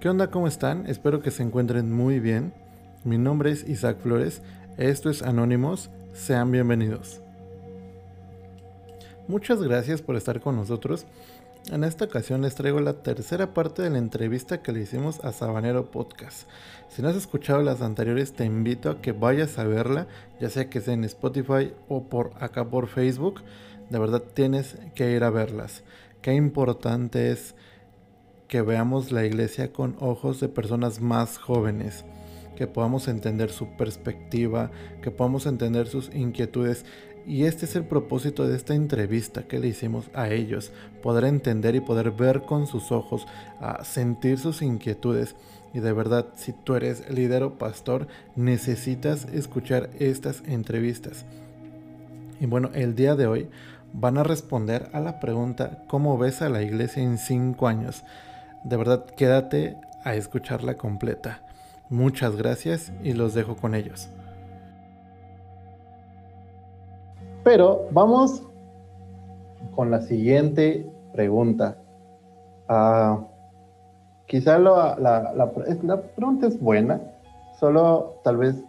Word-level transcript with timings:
¿Qué 0.00 0.08
onda? 0.08 0.30
¿Cómo 0.30 0.46
están? 0.46 0.86
Espero 0.86 1.22
que 1.22 1.32
se 1.32 1.42
encuentren 1.42 1.92
muy 1.92 2.20
bien. 2.20 2.52
Mi 3.02 3.18
nombre 3.18 3.50
es 3.50 3.68
Isaac 3.68 3.98
Flores. 3.98 4.42
Esto 4.76 5.10
es 5.10 5.22
Anónimos. 5.22 5.90
Sean 6.12 6.52
bienvenidos. 6.52 7.20
Muchas 9.26 9.60
gracias 9.60 10.00
por 10.00 10.14
estar 10.14 10.40
con 10.40 10.54
nosotros. 10.54 11.04
En 11.72 11.82
esta 11.82 12.04
ocasión 12.04 12.42
les 12.42 12.54
traigo 12.54 12.78
la 12.78 13.02
tercera 13.02 13.54
parte 13.54 13.82
de 13.82 13.90
la 13.90 13.98
entrevista 13.98 14.62
que 14.62 14.70
le 14.70 14.82
hicimos 14.82 15.18
a 15.24 15.32
Sabanero 15.32 15.90
Podcast. 15.90 16.48
Si 16.88 17.02
no 17.02 17.08
has 17.08 17.16
escuchado 17.16 17.60
las 17.62 17.82
anteriores, 17.82 18.32
te 18.34 18.44
invito 18.44 18.90
a 18.90 19.00
que 19.00 19.10
vayas 19.10 19.58
a 19.58 19.64
verla, 19.64 20.06
ya 20.38 20.48
sea 20.48 20.70
que 20.70 20.80
sea 20.80 20.94
en 20.94 21.02
Spotify 21.06 21.72
o 21.88 22.04
por 22.04 22.30
acá 22.38 22.70
por 22.70 22.86
Facebook. 22.86 23.42
De 23.90 23.98
verdad 23.98 24.22
tienes 24.32 24.76
que 24.94 25.10
ir 25.10 25.24
a 25.24 25.30
verlas. 25.30 25.82
Qué 26.22 26.34
importante 26.34 27.32
es 27.32 27.56
que 28.48 28.62
veamos 28.62 29.12
la 29.12 29.26
iglesia 29.26 29.72
con 29.72 29.94
ojos 30.00 30.40
de 30.40 30.48
personas 30.48 31.00
más 31.00 31.36
jóvenes, 31.36 32.04
que 32.56 32.66
podamos 32.66 33.06
entender 33.06 33.50
su 33.50 33.68
perspectiva, 33.76 34.70
que 35.02 35.10
podamos 35.10 35.46
entender 35.46 35.86
sus 35.86 36.12
inquietudes. 36.14 36.84
Y 37.26 37.44
este 37.44 37.66
es 37.66 37.76
el 37.76 37.84
propósito 37.84 38.48
de 38.48 38.56
esta 38.56 38.74
entrevista 38.74 39.42
que 39.42 39.58
le 39.58 39.68
hicimos 39.68 40.06
a 40.14 40.30
ellos, 40.30 40.72
poder 41.02 41.24
entender 41.24 41.74
y 41.74 41.80
poder 41.80 42.10
ver 42.10 42.42
con 42.42 42.66
sus 42.66 42.90
ojos, 42.90 43.26
a 43.60 43.84
sentir 43.84 44.38
sus 44.38 44.62
inquietudes. 44.62 45.36
Y 45.74 45.80
de 45.80 45.92
verdad, 45.92 46.28
si 46.34 46.52
tú 46.52 46.74
eres 46.74 47.10
líder 47.10 47.42
o 47.42 47.58
pastor, 47.58 48.08
necesitas 48.34 49.26
escuchar 49.26 49.90
estas 49.98 50.42
entrevistas. 50.46 51.26
Y 52.40 52.46
bueno, 52.46 52.70
el 52.72 52.94
día 52.94 53.14
de 53.14 53.26
hoy 53.26 53.48
van 53.92 54.16
a 54.16 54.22
responder 54.22 54.88
a 54.94 55.00
la 55.00 55.20
pregunta, 55.20 55.84
¿cómo 55.86 56.16
ves 56.16 56.40
a 56.40 56.48
la 56.48 56.62
iglesia 56.62 57.02
en 57.02 57.18
cinco 57.18 57.68
años? 57.68 58.04
De 58.68 58.76
verdad, 58.76 59.06
quédate 59.06 59.78
a 60.04 60.14
escucharla 60.14 60.76
completa. 60.76 61.40
Muchas 61.88 62.36
gracias 62.36 62.92
y 63.02 63.14
los 63.14 63.32
dejo 63.32 63.56
con 63.56 63.74
ellos. 63.74 64.10
Pero 67.44 67.88
vamos 67.92 68.42
con 69.74 69.90
la 69.90 70.02
siguiente 70.02 70.86
pregunta. 71.14 71.78
Uh, 72.68 73.24
quizá 74.26 74.58
la, 74.58 74.98
la, 74.98 75.50
pregunta 76.14 76.46
es 76.46 76.60
buena, 76.60 77.00
solo 77.58 78.20
tal 78.22 78.36
vez 78.36 78.62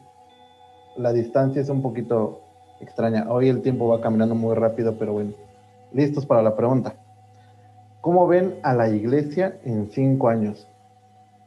la 0.95 1.11
distancia 1.11 1.61
es 1.61 1.67
un 1.67 1.81
poquito 1.81 2.39
extraña. 2.79 3.25
Hoy 3.29 3.49
el 3.49 3.61
tiempo 3.61 3.89
va 3.89 3.99
caminando 3.99 4.33
muy 4.33 4.55
rápido, 4.55 4.97
pero 4.97 5.11
bueno, 5.11 5.33
listos 5.91 6.25
para 6.25 6.41
la 6.41 6.55
pregunta. 6.55 6.95
¿Cómo 8.01 8.27
ven 8.27 8.55
a 8.63 8.73
la 8.73 8.89
iglesia 8.89 9.59
en 9.65 9.89
cinco 9.91 10.29
años? 10.29 10.67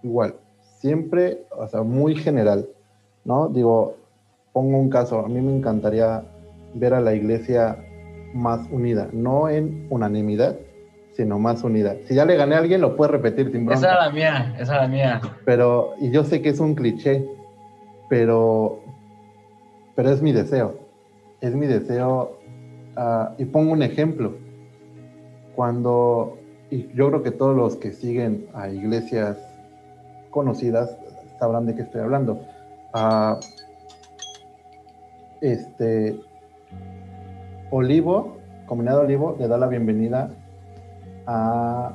Igual, 0.03 0.35
siempre, 0.79 1.45
o 1.57 1.67
sea, 1.67 1.83
muy 1.83 2.15
general, 2.15 2.69
¿no? 3.25 3.49
Digo, 3.49 3.97
pongo 4.53 4.79
un 4.79 4.91
caso, 4.91 5.21
a 5.21 5.29
mí 5.29 5.41
me 5.41 5.57
encantaría 5.57 6.25
ver 6.75 6.95
a 6.95 7.01
la 7.01 7.15
iglesia 7.15 7.79
más 8.35 8.69
unida, 8.71 9.09
no 9.13 9.49
en 9.49 9.87
unanimidad, 9.91 10.57
sino 11.13 11.39
más 11.39 11.63
unida. 11.65 11.97
Si 12.05 12.15
ya 12.15 12.25
le 12.25 12.37
gané 12.37 12.55
a 12.55 12.59
alguien, 12.59 12.81
lo 12.81 12.97
puede 12.97 13.13
repetir 13.13 13.51
sin 13.51 13.65
bronca. 13.65 13.87
Esa 13.87 13.93
es 13.93 14.07
la 14.07 14.11
mía, 14.11 14.55
esa 14.59 14.75
es 14.75 14.81
la 14.83 14.89
mía. 14.89 15.21
Pero, 15.45 15.95
y 16.01 16.11
yo 16.11 16.25
sé 16.25 16.43
que 16.43 16.51
es 16.51 16.61
un 16.61 16.75
cliché, 16.75 17.27
pero, 18.09 18.81
pero 19.95 20.11
es 20.11 20.21
mi 20.21 20.33
deseo. 20.33 20.77
Es 21.41 21.55
mi 21.55 21.67
deseo, 21.67 22.39
uh, 22.97 23.33
y 23.39 23.45
pongo 23.47 23.73
un 23.73 23.83
ejemplo. 23.83 24.35
Cuando 25.55 26.39
y 26.73 26.89
yo 26.95 27.09
creo 27.09 27.23
que 27.23 27.31
todos 27.31 27.55
los 27.55 27.77
que 27.77 27.93
siguen 27.93 28.47
a 28.55 28.71
iglesias 28.71 29.37
conocidas 30.31 30.97
sabrán 31.39 31.67
de 31.67 31.75
qué 31.75 31.83
estoy 31.83 32.01
hablando. 32.01 32.41
Ah, 32.95 33.39
este 35.43 36.19
Olivo, 37.71 38.39
Comunidad 38.65 39.01
Olivo, 39.01 39.37
le 39.39 39.49
da 39.49 39.59
la 39.59 39.67
bienvenida 39.67 40.31
a, 41.27 41.93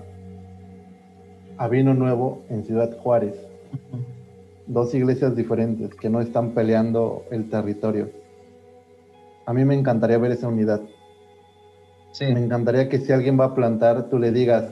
a 1.57 1.67
Vino 1.69 1.95
Nuevo 1.95 2.43
en 2.51 2.63
Ciudad 2.63 2.95
Juárez. 2.99 3.33
Dos 4.67 4.93
iglesias 4.93 5.35
diferentes 5.35 5.95
que 5.95 6.11
no 6.11 6.21
están 6.21 6.51
peleando 6.51 7.23
el 7.31 7.49
territorio. 7.49 8.11
A 9.47 9.53
mí 9.53 9.65
me 9.65 9.73
encantaría 9.73 10.19
ver 10.19 10.33
esa 10.33 10.47
unidad. 10.47 10.81
Me 12.19 12.39
encantaría 12.43 12.89
que 12.89 12.99
si 12.99 13.11
alguien 13.11 13.39
va 13.39 13.45
a 13.45 13.55
plantar, 13.55 14.09
tú 14.09 14.17
le 14.17 14.31
digas 14.31 14.71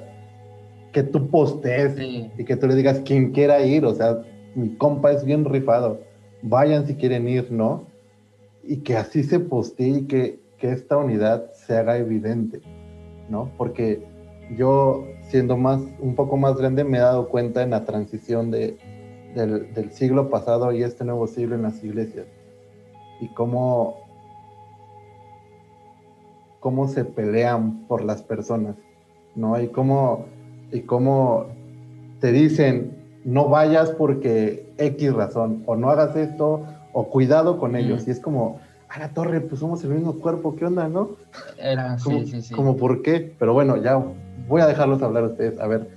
que 0.92 1.04
tú 1.04 1.30
postees 1.30 2.00
y 2.00 2.46
que 2.46 2.56
tú 2.56 2.68
le 2.68 2.76
digas 2.76 3.02
quien 3.02 3.32
quiera 3.32 3.62
ir. 3.62 3.86
O 3.86 3.94
sea, 3.94 4.22
mi 4.56 4.76
compa 4.76 5.12
es 5.12 5.24
bien 5.26 5.46
rifado. 5.46 6.00
Vayan 6.42 6.88
si 6.88 6.96
quieren 6.96 7.28
ir, 7.28 7.52
¿no? 7.52 7.88
Y 8.64 8.78
que 8.78 8.96
así 8.96 9.24
se 9.24 9.40
postee 9.40 9.90
y 9.90 10.08
que, 10.08 10.40
que 10.58 10.72
esta 10.72 10.98
unidad 10.98 11.52
se 11.54 11.78
haga 11.78 11.98
evidente, 11.98 12.62
¿no? 13.30 13.52
Porque 13.58 14.04
yo, 14.56 15.06
siendo 15.30 15.58
más, 15.58 15.82
un 16.00 16.16
poco 16.16 16.38
más 16.38 16.56
grande, 16.56 16.84
me 16.84 16.98
he 16.98 17.02
dado 17.02 17.28
cuenta 17.30 17.62
en 17.62 17.72
la 17.72 17.84
transición 17.84 18.50
de, 18.50 18.78
del, 19.36 19.74
del 19.74 19.92
siglo 19.92 20.30
pasado 20.30 20.72
y 20.72 20.82
este 20.84 21.04
nuevo 21.04 21.28
siglo 21.28 21.56
en 21.56 21.64
las 21.64 21.84
iglesias. 21.84 22.26
Y 23.20 23.28
cómo 23.30 24.05
cómo 26.66 26.88
se 26.88 27.06
pelean 27.06 27.86
por 27.88 28.03
las 28.03 28.24
personas, 28.24 28.76
¿no? 29.36 29.62
Y 29.62 29.68
cómo, 29.68 30.26
y 30.72 30.80
cómo 30.80 31.46
te 32.20 32.31
dicen, 32.31 33.22
no 33.24 33.50
vayas 33.50 33.92
porque 33.92 34.74
X 34.80 35.14
razón, 35.14 35.62
o 35.68 35.76
no 35.76 35.92
hagas 35.92 36.16
esto, 36.16 36.66
o 36.92 37.08
cuidado 37.12 37.59
con 37.59 37.76
ellos. 37.76 38.08
Y 38.08 38.09
es 38.09 38.20
como, 38.20 38.59
a 38.90 38.98
la 38.98 39.09
torre, 39.09 39.42
pues 39.42 39.59
somos 39.59 39.84
el 39.84 39.92
mismo 39.92 40.16
cuerpo, 40.16 40.56
¿qué 40.56 40.66
onda, 40.66 40.88
no? 40.88 41.09
Era, 41.59 42.00
sí, 42.00 42.26
sí, 42.26 42.42
sí. 42.42 42.56
Como, 42.56 42.78
¿por 42.78 43.03
qué? 43.03 43.36
Pero 43.38 43.53
bueno, 43.53 43.78
ya 43.78 44.03
voy 44.47 44.62
a 44.64 44.66
dejarlos 44.66 45.03
hablar 45.03 45.26
a 45.26 45.28
ustedes. 45.28 45.59
A 45.59 45.68
ver, 45.68 45.88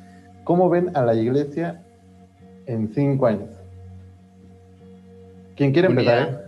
¿cómo 0.44 0.68
ven 0.68 0.94
a 0.94 1.00
la 1.00 1.14
iglesia 1.14 1.80
en 2.66 2.92
cinco 2.92 3.24
años? 3.24 3.48
¿Quién 5.56 5.72
quiere 5.72 5.88
empezar? 5.88 6.47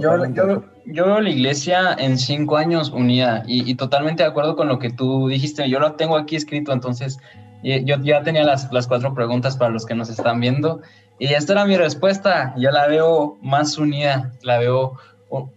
Yo, 0.00 1.04
veo 1.06 1.20
la 1.20 1.30
iglesia 1.30 1.94
en 1.98 2.18
cinco 2.18 2.56
años 2.56 2.90
unida 2.90 3.42
y, 3.46 3.74
totalmente 3.74 4.22
de 4.22 4.28
acuerdo 4.28 4.56
con 4.56 4.68
lo 4.68 4.78
que 4.78 4.90
tú 4.90 5.28
dijiste. 5.28 5.68
Yo 5.68 5.80
lo 5.80 5.94
tengo 5.94 6.16
aquí 6.16 6.36
escrito, 6.36 6.72
entonces 6.72 7.18
yo 7.62 7.96
ya 8.02 8.22
tenía 8.22 8.44
las, 8.44 8.70
las 8.72 8.86
cuatro 8.86 9.14
preguntas 9.14 9.56
para 9.56 9.70
los 9.70 9.86
que 9.86 9.94
nos 9.94 10.10
están 10.10 10.40
viendo 10.40 10.82
y 11.18 11.26
esta 11.26 11.52
era 11.52 11.64
mi 11.64 11.76
respuesta. 11.76 12.54
Yo 12.58 12.70
la 12.70 12.86
veo 12.86 13.38
más 13.40 13.78
unida, 13.78 14.32
la 14.42 14.58
veo. 14.58 14.98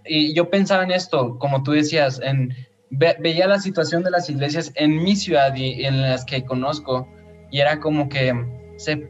Y 0.06 0.34
yo 0.34 0.50
pensaba 0.50 0.84
en 0.84 0.92
esto, 0.92 1.38
como 1.40 1.64
tú 1.64 1.72
decías, 1.72 2.20
en, 2.24 2.56
veía 2.90 3.48
la 3.48 3.60
situación 3.60 4.04
de 4.04 4.12
las 4.12 4.30
iglesias 4.30 4.72
en 4.76 5.04
mi 5.04 5.16
ciudad 5.16 5.56
y 5.56 5.86
en 5.86 6.02
las 6.02 6.26
que 6.26 6.46
conozco 6.46 7.08
y 7.52 7.60
era 7.60 7.80
como 7.80 8.10
que 8.10 8.34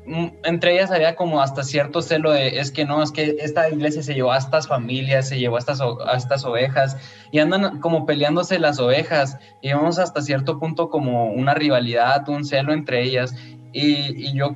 Mm, 0.05 0.27
entre 0.43 0.73
ellas 0.73 0.91
había 0.91 1.15
como 1.15 1.41
hasta 1.41 1.63
cierto 1.63 2.01
celo 2.01 2.31
de, 2.31 2.59
es 2.59 2.71
que 2.71 2.85
no, 2.85 3.03
es 3.03 3.11
que 3.11 3.35
esta 3.39 3.69
iglesia 3.69 4.01
se 4.01 4.13
llevó 4.13 4.31
a 4.31 4.37
estas 4.37 4.67
familias, 4.67 5.27
se 5.27 5.37
llevó 5.37 5.57
a 5.57 5.59
estas, 5.59 5.81
a 5.81 6.15
estas 6.15 6.45
ovejas 6.45 6.97
y 7.31 7.39
andan 7.39 7.79
como 7.81 8.05
peleándose 8.05 8.59
las 8.59 8.79
ovejas 8.79 9.37
y 9.61 9.69
vemos 9.69 9.99
hasta 9.99 10.21
cierto 10.21 10.57
punto 10.59 10.89
como 10.89 11.31
una 11.31 11.53
rivalidad, 11.53 12.27
un 12.29 12.45
celo 12.45 12.71
entre 12.71 13.03
ellas 13.03 13.35
y, 13.73 14.33
yo 14.33 14.55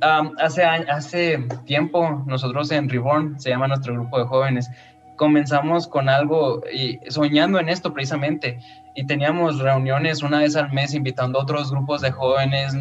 hace, 0.00 0.64
hace 0.64 1.38
tiempo 1.66 2.24
nosotros 2.26 2.70
en 2.70 2.88
Reborn, 2.88 3.38
se 3.38 3.50
llama 3.50 3.68
nuestro 3.68 3.92
grupo 3.94 4.18
de 4.18 4.24
jóvenes, 4.24 4.70
comenzamos 5.16 5.86
con 5.88 6.08
algo 6.08 6.62
y 6.72 6.98
soñando 7.10 7.60
en 7.60 7.68
esto 7.68 7.92
precisamente 7.92 8.58
y 8.98 9.06
teníamos 9.06 9.60
reuniones 9.60 10.24
una 10.24 10.40
vez 10.40 10.56
al 10.56 10.72
mes 10.72 10.92
invitando 10.92 11.38
a 11.38 11.42
otros 11.42 11.70
grupos 11.70 12.00
de 12.00 12.10
jóvenes, 12.10 12.74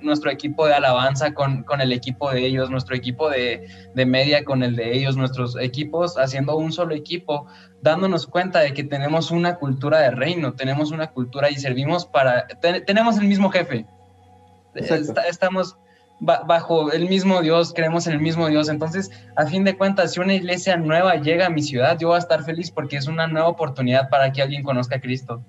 nuestro 0.00 0.30
equipo 0.30 0.64
de 0.64 0.74
alabanza 0.74 1.34
con, 1.34 1.64
con, 1.64 1.80
el 1.80 1.90
equipo 1.90 2.30
de 2.30 2.46
ellos, 2.46 2.70
nuestro 2.70 2.94
equipo 2.94 3.28
de, 3.28 3.66
de, 3.92 4.06
media 4.06 4.44
con 4.44 4.62
el 4.62 4.76
de 4.76 4.96
ellos, 4.96 5.16
nuestros 5.16 5.56
equipos 5.58 6.18
haciendo 6.18 6.56
un 6.56 6.72
solo 6.72 6.94
equipo, 6.94 7.48
dándonos 7.82 8.28
cuenta 8.28 8.60
de 8.60 8.74
que 8.74 8.84
tenemos 8.84 9.32
una 9.32 9.56
cultura 9.56 9.98
de 9.98 10.12
reino, 10.12 10.52
tenemos 10.52 10.92
una 10.92 11.08
cultura 11.08 11.50
y 11.50 11.56
servimos 11.56 12.06
para, 12.06 12.46
tenemos 12.86 13.18
el 13.18 13.26
mismo 13.26 13.50
jefe. 13.50 13.86
estamos 14.76 15.76
bajo 16.20 16.92
el 16.92 17.08
mismo 17.08 17.42
Dios, 17.42 17.72
creemos 17.74 18.06
en 18.06 18.12
el 18.12 18.20
mismo 18.20 18.46
Dios. 18.46 18.68
Entonces, 18.68 19.10
a 19.34 19.46
fin 19.46 19.64
de 19.64 19.76
cuentas, 19.76 20.12
si 20.12 20.20
una 20.20 20.34
iglesia 20.34 20.76
nueva 20.76 21.16
llega 21.16 21.46
a 21.46 21.50
mi 21.50 21.62
ciudad, 21.62 21.98
yo 21.98 22.06
voy 22.06 22.14
a 22.14 22.20
estar 22.20 22.44
feliz 22.44 22.70
porque 22.70 22.96
es 22.98 23.08
una 23.08 23.26
nueva 23.26 23.48
oportunidad 23.48 24.08
para 24.10 24.30
que 24.30 24.42
alguien 24.42 24.62
conozca 24.62 24.94
a 24.94 25.00
Cristo. 25.00 25.42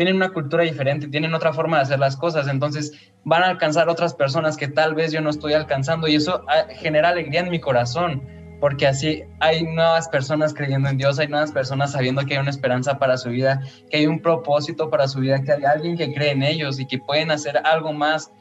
Tienen 0.00 0.16
una 0.16 0.30
cultura 0.30 0.62
diferente, 0.64 1.08
tienen 1.08 1.34
otra 1.34 1.52
forma 1.52 1.76
de 1.76 1.82
hacer 1.82 1.98
las 1.98 2.16
cosas, 2.16 2.48
entonces 2.48 3.12
van 3.22 3.42
a 3.42 3.48
alcanzar 3.48 3.90
otras 3.90 4.14
personas 4.14 4.56
que 4.56 4.66
tal 4.66 4.94
vez 4.94 5.12
yo 5.12 5.20
no 5.20 5.28
estoy 5.28 5.52
alcanzando 5.52 6.08
y 6.08 6.14
eso 6.14 6.42
ah, 6.48 6.64
genera 6.70 7.10
alegría 7.10 7.40
en 7.40 7.50
mi 7.50 7.60
corazón 7.60 8.22
porque 8.60 8.86
así 8.86 9.24
hay 9.40 9.62
nuevas 9.62 10.08
personas 10.08 10.54
creyendo 10.54 10.88
en 10.88 10.96
Dios, 10.96 11.18
hay 11.18 11.28
nuevas 11.28 11.52
personas 11.52 11.92
sabiendo 11.92 12.24
que 12.24 12.32
hay 12.32 12.40
una 12.40 12.48
esperanza 12.48 12.98
para 12.98 13.18
su 13.18 13.28
vida, 13.28 13.60
que 13.90 13.98
hay 13.98 14.06
un 14.06 14.22
propósito 14.22 14.88
para 14.88 15.06
su 15.06 15.20
vida, 15.20 15.42
que 15.42 15.52
hay 15.52 15.64
alguien 15.64 15.98
que 15.98 16.14
cree 16.14 16.30
en 16.30 16.44
ellos 16.44 16.80
y 16.80 16.86
que 16.86 16.98
pueden 16.98 17.30
hacer 17.30 17.58
algo 17.58 17.92
más. 17.92 18.32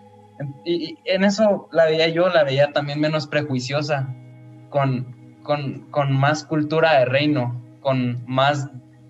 Y, 0.64 0.98
en 1.04 1.26
eso 1.26 1.68
la 1.74 1.84
veía 1.84 2.08
yo, 2.08 2.30
la 2.30 2.46
veía 2.46 2.72
también 2.72 3.02
menos 3.02 3.28
prejuiciosa, 3.28 4.08
con, 4.70 5.42
con, 5.44 5.92
con 5.92 6.14
más 6.14 6.46
cultura 6.46 7.00
de 7.00 7.04
reino, 7.04 7.62
con 7.82 8.24
más, 8.28 8.70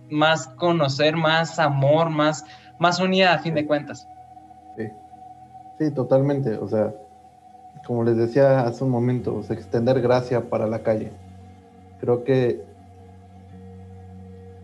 más 0.10 0.48
conocer, 0.48 1.16
más 1.16 1.60
amor, 1.60 2.10
más, 2.10 2.46
más 2.80 3.00
unida 3.00 3.34
a 3.34 3.40
fin 3.40 3.56
de 3.56 3.66
cuentas. 3.66 4.08
Sí, 4.78 4.88
sí, 5.78 5.92
totalmente. 5.92 6.56
O 6.58 6.68
sea, 6.68 6.94
como 7.86 8.04
les 8.04 8.18
decía 8.18 8.62
hace 8.62 8.84
un 8.84 8.92
momento, 8.92 9.42
extender 9.50 10.02
gracia 10.02 10.50
para 10.50 10.68
la 10.68 10.80
calle. 10.80 11.12
Creo 12.00 12.24
que 12.24 12.64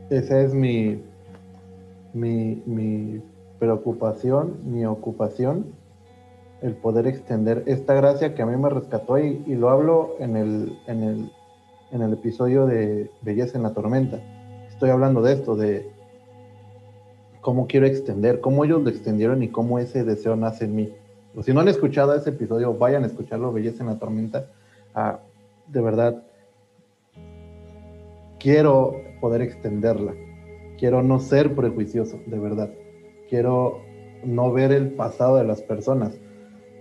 esa 0.10 0.40
es 0.42 0.54
mi, 0.54 1.02
mi, 2.14 3.22
preocupación, 3.60 4.60
mi 4.66 4.86
ocupación, 4.86 5.66
el 6.62 6.76
poder 6.76 7.08
extender 7.08 7.64
esta 7.66 7.94
gracia 7.94 8.36
que 8.36 8.42
a 8.42 8.46
mí 8.46 8.56
me 8.58 8.70
rescató 8.70 9.18
y, 9.18 9.40
lo 9.56 9.70
hablo 9.70 10.16
en 10.20 10.36
el, 10.38 10.80
en, 10.88 11.04
el, 11.04 11.32
en 11.92 12.02
el 12.02 12.14
episodio 12.14 12.66
de 12.68 13.10
Belleza 13.22 13.58
en 13.58 13.64
la 13.64 13.74
Tormenta. 13.74 14.20
Estoy 14.76 14.92
hablando 14.92 15.22
de 15.22 15.34
esto, 15.34 15.56
de 15.56 15.90
cómo 17.42 17.68
quiero 17.68 17.88
extender, 17.88 18.40
cómo 18.40 18.64
ellos 18.64 18.84
lo 18.84 18.90
extendieron 18.90 19.44
y 19.44 19.50
cómo 19.50 19.80
ese 19.80 20.04
deseo 20.04 20.36
nace 20.36 20.66
en 20.66 20.76
mí 20.76 20.94
si 21.44 21.54
no 21.54 21.60
han 21.60 21.68
escuchado 21.68 22.16
ese 22.16 22.30
episodio, 22.30 22.74
vayan 22.74 23.04
a 23.04 23.08
escucharlo, 23.08 23.52
Belleza 23.52 23.84
en 23.84 23.90
la 23.90 24.00
Tormenta. 24.00 24.48
Ah, 24.94 25.20
de 25.68 25.82
verdad, 25.82 26.24
quiero 28.40 29.02
poder 29.20 29.42
extenderla. 29.42 30.14
Quiero 30.78 31.04
no 31.04 31.20
ser 31.20 31.56
prejuicioso, 31.56 32.20
de 32.26 32.40
verdad. 32.40 32.70
Quiero 33.30 33.82
no 34.24 34.52
ver 34.52 34.72
el 34.72 34.92
pasado 34.92 35.38
de 35.38 35.44
las 35.44 35.62
personas. 35.62 36.14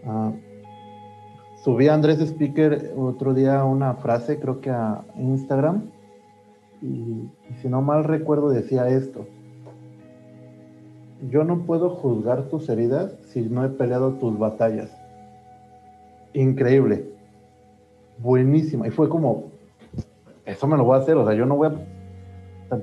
Ah, 0.06 0.32
subí 1.64 1.88
a 1.88 1.94
Andrés 1.94 2.20
Speaker 2.20 2.92
otro 2.96 3.34
día 3.34 3.64
una 3.64 3.94
frase, 3.94 4.38
creo 4.38 4.60
que 4.60 4.70
a 4.70 5.04
Instagram, 5.16 5.90
y 6.84 7.30
si 7.62 7.68
no 7.68 7.82
mal 7.82 8.04
recuerdo 8.04 8.50
decía 8.50 8.88
esto 8.88 9.26
yo 11.30 11.44
no 11.44 11.60
puedo 11.60 11.90
juzgar 11.90 12.44
tus 12.44 12.68
heridas 12.68 13.14
si 13.28 13.42
no 13.42 13.64
he 13.64 13.68
peleado 13.68 14.12
tus 14.14 14.38
batallas. 14.38 14.90
Increíble. 16.32 17.08
Buenísima. 18.18 18.86
Y 18.86 18.90
fue 18.90 19.08
como, 19.08 19.44
eso 20.44 20.66
me 20.66 20.76
lo 20.76 20.84
voy 20.84 20.96
a 20.96 21.00
hacer, 21.00 21.16
o 21.16 21.26
sea, 21.26 21.34
yo 21.34 21.46
no 21.46 21.56
voy 21.56 21.68
a... 21.68 22.78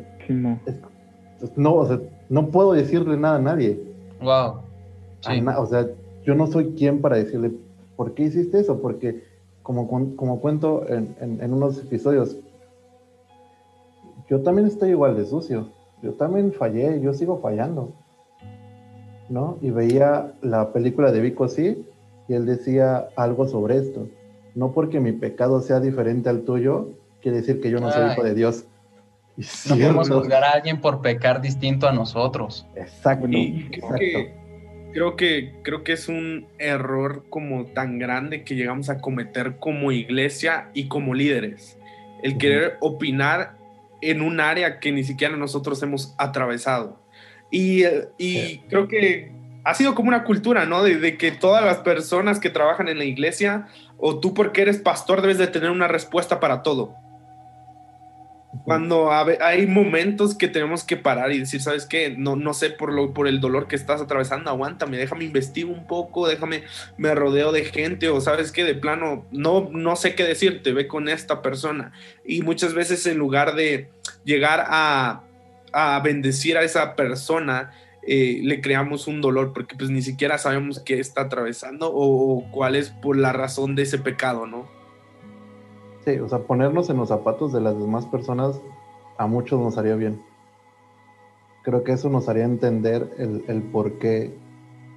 no. 1.55 1.75
o 1.75 1.85
sea, 1.85 1.99
no 2.29 2.47
puedo 2.47 2.73
decirle 2.73 3.17
nada 3.17 3.37
a 3.37 3.41
nadie. 3.41 3.81
Wow. 4.21 4.61
o 5.57 5.65
sea, 5.65 5.87
yo 6.23 6.35
no 6.35 6.47
soy 6.47 6.73
quien 6.73 7.01
para 7.01 7.17
decirle, 7.17 7.51
¿por 7.95 8.13
qué 8.13 8.23
hiciste 8.23 8.59
eso? 8.59 8.81
Porque, 8.81 9.23
como, 9.63 9.87
como 10.15 10.39
cuento 10.39 10.85
en, 10.87 11.15
en 11.19 11.53
unos 11.53 11.79
episodios, 11.79 12.37
yo 14.31 14.41
también 14.41 14.65
estoy 14.65 14.91
igual 14.91 15.17
de 15.17 15.25
sucio. 15.25 15.67
Yo 16.01 16.13
también 16.13 16.53
fallé, 16.53 17.01
yo 17.01 17.13
sigo 17.13 17.41
fallando. 17.41 17.93
¿no? 19.27 19.57
Y 19.61 19.71
veía 19.71 20.31
la 20.41 20.71
película 20.71 21.11
de 21.11 21.19
Vico 21.19 21.49
sí, 21.49 21.85
y 22.29 22.33
él 22.33 22.45
decía 22.45 23.09
algo 23.17 23.45
sobre 23.47 23.77
esto. 23.77 24.07
No 24.55 24.71
porque 24.71 25.01
mi 25.01 25.11
pecado 25.11 25.59
sea 25.59 25.81
diferente 25.81 26.29
al 26.29 26.43
tuyo, 26.43 26.89
quiere 27.21 27.37
decir 27.37 27.59
que 27.59 27.69
yo 27.69 27.81
no 27.81 27.91
soy 27.91 28.11
hijo 28.11 28.23
de 28.23 28.33
Dios. 28.33 28.65
no 29.69 29.75
podemos 29.75 30.09
juzgar 30.09 30.45
a 30.45 30.51
alguien 30.51 30.79
por 30.79 31.01
pecar 31.01 31.41
distinto 31.41 31.87
a 31.87 31.91
nosotros. 31.91 32.65
Exacto. 32.75 33.27
creo, 33.27 35.15
Que, 35.17 35.55
creo, 35.61 35.83
que, 35.83 35.91
es 35.91 36.07
un 36.07 36.47
error 36.57 37.25
como 37.29 37.65
tan 37.65 37.99
grande 37.99 38.45
que 38.45 38.55
llegamos 38.55 38.89
a 38.89 38.99
cometer 38.99 39.57
como 39.57 39.91
iglesia 39.91 40.69
y 40.73 40.87
como 40.87 41.13
líderes. 41.13 41.77
El 42.23 42.37
querer 42.37 42.77
opinar 42.79 43.60
en 44.01 44.21
un 44.21 44.39
área 44.39 44.79
que 44.79 44.91
ni 44.91 45.03
siquiera 45.03 45.37
nosotros 45.37 45.81
hemos 45.83 46.15
atravesado. 46.17 46.99
Y, 47.51 47.83
y 48.17 48.59
creo 48.69 48.87
que 48.87 49.31
ha 49.63 49.73
sido 49.73 49.95
como 49.95 50.09
una 50.09 50.23
cultura, 50.23 50.65
¿no? 50.65 50.83
De, 50.83 51.17
que 51.17 51.31
todas 51.31 51.63
las 51.63 51.79
personas 51.79 52.39
que 52.39 52.49
trabajan 52.49 52.87
en 52.87 52.97
la 52.97 53.05
iglesia, 53.05 53.67
o 53.97 54.19
tú 54.19 54.33
porque 54.33 54.61
eres 54.61 54.77
pastor, 54.77 55.21
debes 55.21 55.37
de 55.37 55.47
tener 55.47 55.69
una 55.69 55.87
respuesta 55.87 56.39
para 56.39 56.63
todo. 56.63 56.95
Cuando 58.63 59.11
hay 59.11 59.67
momentos 59.67 60.35
que 60.35 60.47
tenemos 60.47 60.83
que 60.83 60.97
parar 60.97 61.31
y 61.31 61.39
decir, 61.39 61.61
¿sabes 61.61 61.85
qué? 61.85 62.15
No, 62.17 62.35
no 62.35 62.53
sé 62.53 62.69
por, 62.69 62.93
lo, 62.93 63.13
por 63.13 63.27
el 63.27 63.39
dolor 63.39 63.67
que 63.67 63.75
estás 63.75 64.01
atravesando, 64.01 64.49
aguántame, 64.49 64.97
déjame 64.97 65.25
investigar 65.25 65.73
un 65.73 65.87
poco, 65.87 66.27
déjame, 66.27 66.63
me 66.97 67.13
rodeo 67.15 67.51
de 67.51 67.65
gente 67.65 68.09
o 68.09 68.21
sabes 68.21 68.51
qué, 68.51 68.63
de 68.63 68.75
plano, 68.75 69.25
no, 69.31 69.69
no 69.71 69.95
sé 69.95 70.15
qué 70.15 70.23
decirte, 70.23 70.73
ve 70.73 70.87
con 70.87 71.09
esta 71.09 71.41
persona. 71.41 71.91
Y 72.25 72.41
muchas 72.41 72.73
veces 72.73 73.05
en 73.07 73.17
lugar 73.17 73.55
de 73.55 73.89
llegar 74.23 74.65
a, 74.67 75.23
a 75.73 75.99
bendecir 76.01 76.57
a 76.57 76.63
esa 76.63 76.95
persona, 76.95 77.71
eh, 78.03 78.39
le 78.43 78.61
creamos 78.61 79.07
un 79.07 79.21
dolor 79.21 79.53
porque 79.53 79.75
pues 79.75 79.91
ni 79.91 80.01
siquiera 80.01 80.39
sabemos 80.39 80.79
qué 80.79 80.99
está 80.99 81.21
atravesando 81.21 81.91
o, 81.93 82.49
cuál 82.51 82.75
es 82.75 82.89
por 82.89 83.15
la 83.15 83.31
razón 83.31 83.75
de 83.75 83.83
ese 83.83 83.99
pecado, 83.99 84.47
¿no? 84.47 84.67
Sí, 86.05 86.17
o 86.17 86.27
sea, 86.27 86.39
ponernos 86.39 86.89
en 86.89 86.97
los 86.97 87.09
zapatos 87.09 87.53
de 87.53 87.61
las 87.61 87.77
demás 87.77 88.07
personas 88.07 88.59
a 89.17 89.27
muchos 89.27 89.59
nos 89.59 89.77
haría 89.77 89.95
bien. 89.95 90.21
Creo 91.63 91.83
que 91.83 91.91
eso 91.91 92.09
nos 92.09 92.27
haría 92.27 92.45
entender 92.45 93.13
el, 93.19 93.61
por 93.71 93.99
qué 93.99 94.35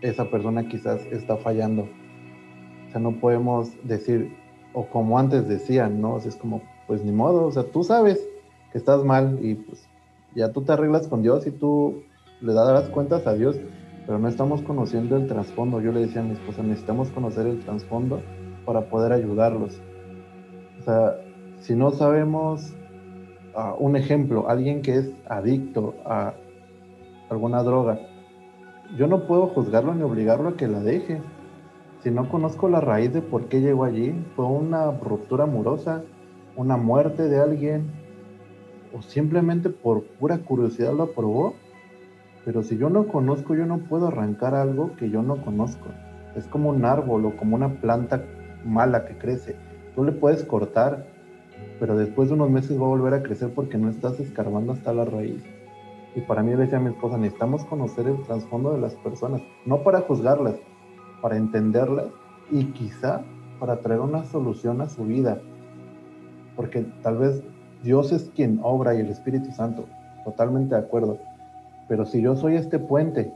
esa 0.01 0.31
persona 0.31 0.67
quizás 0.67 1.05
está 1.07 1.37
fallando. 1.37 1.83
O 1.83 2.91
sea, 2.91 3.01
no 3.01 3.21
podemos 3.21 3.71
decir, 3.87 4.35
o 4.73 4.87
como 4.87 5.19
antes 5.19 5.47
decían, 5.47 6.01
¿no? 6.01 6.15
O 6.15 6.21
sea, 6.21 6.31
es 6.31 6.37
como, 6.37 6.63
pues 6.87 7.05
ni 7.05 7.13
modo, 7.13 7.47
o 7.47 7.53
sea, 7.53 7.65
tú 7.65 7.85
sabes 7.85 8.27
que 8.73 8.79
estás 8.79 9.05
mal 9.05 9.39
y 9.43 9.57
pues 9.57 9.87
ya 10.35 10.53
tú 10.53 10.63
te 10.63 10.73
arreglas 10.73 11.07
con 11.07 11.23
Dios 11.23 11.47
y 11.47 11.51
tú 11.51 12.03
le 12.41 12.55
darás 12.55 12.89
cuentas 12.89 13.27
a 13.27 13.35
Dios, 13.35 13.57
pero 14.07 14.19
no 14.19 14.29
estamos 14.29 14.63
conociendo 14.63 15.19
el 15.19 15.27
trasfondo. 15.27 15.83
Yo 15.83 15.93
le 15.93 16.01
decía 16.01 16.23
a 16.23 16.25
mi 16.25 16.33
esposa, 16.33 16.63
necesitamos 16.63 17.11
conocer 17.11 17.47
el 17.47 17.61
trasfondo 17.61 18.23
para 18.65 18.89
poder 18.89 19.13
ayudarlos. 19.13 19.79
O 20.85 20.87
sea, 20.87 21.17
si 21.61 21.75
no 21.75 21.93
sabemos 21.93 22.75
uh, 23.55 23.75
un 23.83 23.97
ejemplo, 23.97 24.51
alguien 24.51 24.83
que 24.83 24.97
es 24.97 25.11
adicto 25.27 25.95
a 26.05 26.35
alguna 27.31 27.63
droga, 27.63 27.99
yo 28.99 29.07
no 29.07 29.27
puedo 29.27 29.47
juzgarlo 29.47 29.95
ni 29.95 30.03
obligarlo 30.03 30.51
a 30.51 30.57
que 30.59 30.69
la 30.69 30.81
deje. 30.81 31.23
Si 32.03 32.11
no 32.11 32.29
conozco 32.29 32.69
la 32.69 32.83
raíz 32.83 33.15
de 33.15 33.23
por 33.23 33.47
qué 33.47 33.63
llegó 33.63 33.85
allí, 33.85 34.15
fue 34.37 34.45
una 34.45 34.91
ruptura 34.91 35.45
amorosa, 35.45 36.03
una 36.55 36.77
muerte 36.77 37.31
de 37.31 37.41
alguien, 37.41 37.91
o 38.93 39.01
simplemente 39.01 39.71
por 39.71 40.03
pura 40.05 40.37
curiosidad 40.37 40.93
lo 40.93 41.05
aprobó. 41.05 41.55
Pero 42.45 42.63
si 42.63 42.77
yo 42.77 42.91
no 42.91 43.09
conozco, 43.09 43.55
yo 43.55 43.65
no 43.65 43.79
puedo 43.79 44.09
arrancar 44.09 44.55
algo 44.55 44.95
que 44.97 45.09
yo 45.09 45.23
no 45.23 45.43
conozco. 45.43 45.87
Es 46.37 46.47
como 46.47 46.69
un 46.69 46.85
árbol 46.85 47.25
o 47.25 47.37
como 47.39 47.57
una 47.57 47.81
planta 47.81 48.23
mala 48.67 49.07
que 49.07 49.17
crece. 49.17 49.57
Tú 49.95 50.05
le 50.05 50.13
puedes 50.13 50.45
cortar, 50.45 51.07
pero 51.79 51.97
después 51.97 52.29
de 52.29 52.35
unos 52.35 52.51
meses 52.51 52.81
va 52.81 52.85
a 52.85 52.89
volver 52.89 53.15
a 53.15 53.23
crecer 53.23 53.53
porque 53.55 53.79
no 53.79 53.91
estás 53.91 54.19
escarbando 54.21 54.73
hasta 54.73 54.93
la 54.93 55.05
raíz. 55.05 55.43
Y 56.17 56.21
para 56.21 56.43
mí, 56.43 56.51
le 56.51 56.59
decía 56.59 56.79
a 56.79 56.81
mi 56.81 56.91
esposa, 56.91 57.19
necesitamos 57.19 57.65
conocer 57.65 58.07
el 58.07 58.23
trasfondo 58.23 58.73
de 58.73 58.81
las 58.81 58.95
personas, 58.97 59.43
no 59.67 59.83
para 59.83 60.01
juzgarlas, 60.01 60.57
para 61.21 61.37
entenderlas 61.37 62.07
y 62.51 62.67
quizá 62.67 63.23
para 63.59 63.81
traer 63.81 64.01
una 64.01 64.25
solución 64.25 64.81
a 64.81 64.89
su 64.89 65.05
vida. 65.05 65.39
Porque 66.55 66.87
tal 67.03 67.19
vez 67.19 67.43
Dios 67.83 68.13
es 68.13 68.31
quien 68.35 68.61
obra 68.63 68.95
y 68.95 69.01
el 69.01 69.09
Espíritu 69.09 69.51
Santo, 69.53 69.87
totalmente 70.25 70.75
de 70.75 70.81
acuerdo. 70.81 71.19
Pero 71.89 72.07
si 72.07 72.21
yo 72.21 72.37
soy 72.37 72.57
este 72.57 72.79
puente, 72.79 73.33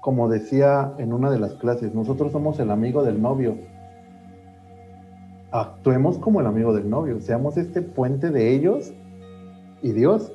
como 0.00 0.28
decía 0.28 0.92
en 0.98 1.12
una 1.12 1.30
de 1.30 1.38
las 1.38 1.54
clases, 1.54 1.94
nosotros 1.94 2.32
somos 2.32 2.58
el 2.60 2.70
amigo 2.70 3.02
del 3.02 3.20
novio. 3.20 3.56
Actuemos 5.56 6.18
como 6.18 6.40
el 6.40 6.46
amigo 6.46 6.74
del 6.74 6.90
novio, 6.90 7.18
seamos 7.18 7.56
este 7.56 7.80
puente 7.80 8.30
de 8.30 8.54
ellos 8.54 8.92
y 9.80 9.92
Dios. 9.92 10.30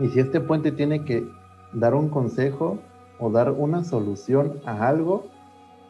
Y 0.00 0.08
si 0.08 0.18
este 0.18 0.40
puente 0.40 0.72
tiene 0.72 1.04
que 1.04 1.24
dar 1.72 1.94
un 1.94 2.08
consejo 2.08 2.80
o 3.20 3.30
dar 3.30 3.52
una 3.52 3.84
solución 3.84 4.60
a 4.66 4.88
algo, 4.88 5.28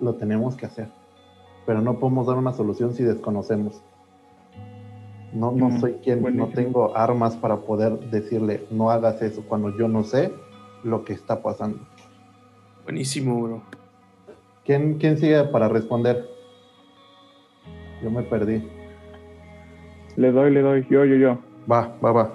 lo 0.01 0.17
tenemos 0.17 0.55
que 0.55 0.67
hacer. 0.67 0.89
Pero 1.65 1.81
no 1.81 1.99
podemos 1.99 2.27
dar 2.27 2.37
una 2.37 2.53
solución 2.53 2.93
si 2.93 3.05
desconocemos. 3.05 3.81
No, 5.33 5.53
no 5.53 5.71
mm, 5.71 5.81
soy 5.81 5.95
quien, 6.05 6.23
no 6.37 6.49
tengo 6.49 6.95
armas 6.95 7.37
para 7.37 7.57
poder 7.57 8.11
decirle, 8.11 8.67
no 8.71 8.91
hagas 8.91 9.23
eso 9.23 9.43
cuando 9.49 9.75
yo 9.79 9.89
no 9.89 10.05
sé 10.05 10.31
lo 10.85 11.07
que 11.07 11.15
está 11.15 11.43
pasando. 11.43 11.79
Buenísimo, 12.85 13.41
bro. 13.41 13.63
¿Quién, 14.67 14.99
quién 14.99 15.17
sigue 15.17 15.43
para 15.45 15.69
responder? 15.69 16.32
Yo 18.03 18.11
me 18.11 18.23
perdí. 18.23 18.63
Le 20.17 20.33
doy, 20.33 20.51
le 20.51 20.61
doy, 20.61 20.87
yo, 20.91 21.05
yo, 21.05 21.17
yo. 21.17 21.39
Va, 21.71 21.95
va, 22.05 22.13
va. 22.13 22.33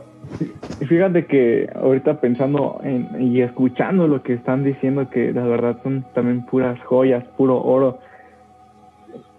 Y 0.82 0.86
fíjate 0.86 1.26
que 1.26 1.70
ahorita 1.76 2.20
pensando 2.20 2.80
en, 2.84 3.22
y 3.22 3.42
escuchando 3.42 4.08
lo 4.08 4.24
que 4.24 4.34
están 4.34 4.64
diciendo, 4.64 5.10
que 5.10 5.32
la 5.32 5.44
verdad 5.44 5.80
son 5.84 6.06
también 6.14 6.46
puras 6.46 6.80
joyas, 6.84 7.24
puro 7.38 7.62
oro. 7.62 8.00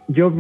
Yo 0.09 0.33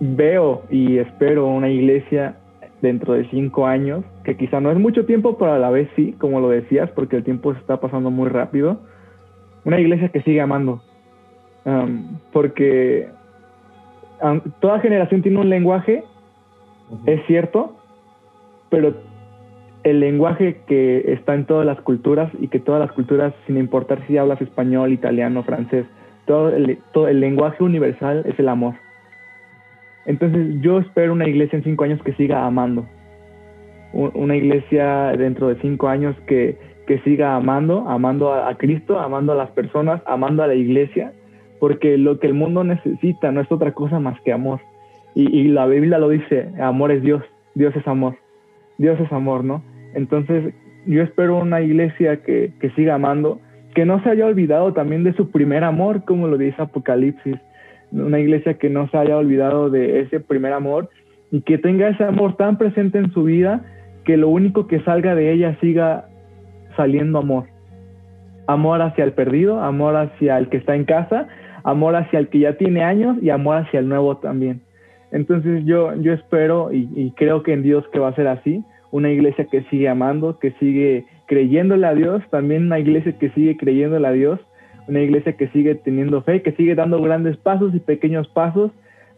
veo 0.00 0.62
y 0.70 0.98
espero 0.98 1.46
una 1.46 1.68
iglesia 1.68 2.36
dentro 2.80 3.14
de 3.14 3.28
cinco 3.30 3.66
años, 3.66 4.04
que 4.24 4.36
quizá 4.36 4.60
no 4.60 4.70
es 4.70 4.78
mucho 4.78 5.04
tiempo, 5.04 5.36
pero 5.36 5.52
a 5.52 5.58
la 5.58 5.70
vez 5.70 5.88
sí, 5.96 6.14
como 6.18 6.40
lo 6.40 6.48
decías, 6.48 6.90
porque 6.90 7.16
el 7.16 7.24
tiempo 7.24 7.52
se 7.52 7.60
está 7.60 7.80
pasando 7.80 8.10
muy 8.10 8.28
rápido. 8.28 8.80
Una 9.64 9.78
iglesia 9.78 10.08
que 10.08 10.22
sigue 10.22 10.40
amando. 10.40 10.82
Um, 11.64 12.16
porque 12.32 13.10
toda 14.60 14.80
generación 14.80 15.22
tiene 15.22 15.38
un 15.38 15.48
lenguaje, 15.48 16.04
es 17.06 17.24
cierto, 17.26 17.76
pero 18.68 18.94
el 19.82 20.00
lenguaje 20.00 20.60
que 20.66 21.12
está 21.12 21.34
en 21.34 21.46
todas 21.46 21.66
las 21.66 21.80
culturas 21.80 22.30
y 22.40 22.48
que 22.48 22.60
todas 22.60 22.80
las 22.80 22.92
culturas, 22.92 23.32
sin 23.46 23.56
importar 23.56 24.06
si 24.06 24.18
hablas 24.18 24.40
español, 24.40 24.92
italiano, 24.92 25.42
francés, 25.42 25.86
todo 26.26 26.50
el, 26.50 26.78
todo 26.92 27.08
el 27.08 27.20
lenguaje 27.20 27.62
universal 27.64 28.22
es 28.26 28.38
el 28.38 28.48
amor. 28.48 28.74
Entonces 30.06 30.60
yo 30.60 30.78
espero 30.78 31.12
una 31.12 31.28
iglesia 31.28 31.56
en 31.56 31.64
cinco 31.64 31.84
años 31.84 32.00
que 32.02 32.12
siga 32.14 32.44
amando. 32.44 32.86
Una 33.92 34.36
iglesia 34.36 35.12
dentro 35.16 35.48
de 35.48 35.56
cinco 35.60 35.88
años 35.88 36.14
que, 36.26 36.56
que 36.86 36.98
siga 37.00 37.34
amando, 37.34 37.88
amando 37.88 38.32
a, 38.32 38.54
Cristo, 38.56 39.00
amando 39.00 39.32
a 39.32 39.36
las 39.36 39.50
personas, 39.50 40.00
amando 40.06 40.42
a 40.42 40.46
la 40.46 40.54
iglesia, 40.54 41.12
porque 41.60 41.98
lo 41.98 42.18
que 42.18 42.26
el 42.26 42.34
mundo 42.34 42.64
necesita 42.64 43.30
no 43.30 43.42
es 43.42 43.52
otra 43.52 43.72
cosa 43.72 44.00
más 44.00 44.20
que 44.22 44.32
amor. 44.32 44.60
Y, 45.14 45.48
la 45.48 45.66
Biblia 45.66 45.98
lo 45.98 46.08
dice, 46.08 46.50
amor 46.60 46.92
es 46.92 47.02
Dios, 47.02 47.22
Dios 47.54 47.74
es 47.76 47.86
amor, 47.86 48.16
Dios 48.78 48.98
es 49.00 49.12
amor, 49.12 49.44
¿no? 49.44 49.62
Entonces, 49.94 50.54
yo 50.86 51.02
espero 51.02 51.38
una 51.38 51.60
iglesia 51.60 52.22
que, 52.22 52.52
siga 52.76 52.94
amando, 52.94 53.40
que 53.74 53.84
no 53.84 54.02
se 54.02 54.10
haya 54.10 54.26
olvidado 54.26 54.72
también 54.72 55.02
de 55.04 55.12
su 55.14 55.30
primer 55.30 55.64
amor, 55.64 56.04
como 56.04 56.28
lo 56.28 56.38
dice 56.38 56.62
Apocalipsis. 56.62 57.36
Una 57.92 58.20
iglesia 58.20 58.54
que 58.54 58.70
no 58.70 58.88
se 58.88 58.96
haya 58.96 59.16
olvidado 59.16 59.68
de 59.68 60.00
ese 60.00 60.20
primer 60.20 60.52
amor 60.52 60.88
y 61.32 61.42
que 61.42 61.58
tenga 61.58 61.88
ese 61.88 62.04
amor 62.04 62.36
tan 62.36 62.56
presente 62.56 62.98
en 62.98 63.12
su 63.12 63.24
vida 63.24 63.62
que 64.04 64.16
lo 64.16 64.28
único 64.28 64.68
que 64.68 64.80
salga 64.80 65.16
de 65.16 65.32
ella 65.32 65.58
siga 65.60 66.06
saliendo 66.76 67.18
amor. 67.18 67.46
Amor 68.46 68.80
hacia 68.80 69.04
el 69.04 69.12
perdido, 69.12 69.60
amor 69.60 69.96
hacia 69.96 70.38
el 70.38 70.48
que 70.48 70.56
está 70.56 70.76
en 70.76 70.84
casa, 70.84 71.28
amor 71.64 71.96
hacia 71.96 72.18
el 72.18 72.28
que 72.28 72.40
ya 72.40 72.56
tiene 72.56 72.82
años 72.82 73.16
y 73.22 73.30
amor 73.30 73.58
hacia 73.58 73.80
el 73.80 73.88
nuevo 73.88 74.16
también. 74.18 74.62
Entonces 75.12 75.64
yo, 75.64 75.94
yo 75.96 76.12
espero 76.12 76.72
y, 76.72 76.88
y 76.94 77.10
creo 77.12 77.42
que 77.42 77.52
en 77.52 77.62
Dios 77.62 77.84
que 77.92 77.98
va 77.98 78.08
a 78.08 78.14
ser 78.14 78.28
así, 78.28 78.64
una 78.90 79.10
iglesia 79.10 79.46
que 79.50 79.62
sigue 79.64 79.88
amando, 79.88 80.38
que 80.38 80.52
sigue 80.52 81.04
creyéndole 81.26 81.86
a 81.86 81.94
Dios, 81.94 82.22
también 82.30 82.66
una 82.66 82.78
iglesia 82.78 83.16
que 83.18 83.30
sigue 83.30 83.56
creyéndole 83.56 84.06
a 84.06 84.12
Dios, 84.12 84.40
una 84.88 85.00
iglesia 85.00 85.36
que 85.36 85.48
sigue 85.48 85.76
teniendo 85.76 86.22
fe, 86.22 86.42
que 86.42 86.52
sigue 86.52 86.74
dando 86.74 87.00
grandes 87.00 87.36
pasos 87.36 87.74
y 87.74 87.80
pequeños 87.80 88.28
pasos, 88.28 88.72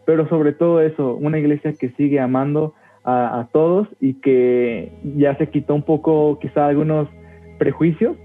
pero 0.05 0.27
sobre 0.29 0.53
todo 0.53 0.81
eso, 0.81 1.15
una 1.15 1.39
iglesia 1.39 1.73
que 1.73 1.89
sigue 1.91 2.19
amando 2.19 2.73
a, 3.05 3.49
todos 3.51 3.87
y 3.99 4.13
que 4.21 4.93
ya 5.17 5.35
se 5.35 5.47
quitó 5.47 5.75
un 5.75 5.83
poco 5.83 6.39
quizá 6.39 6.67
algunos 6.67 7.09
prejuicios 7.57 8.15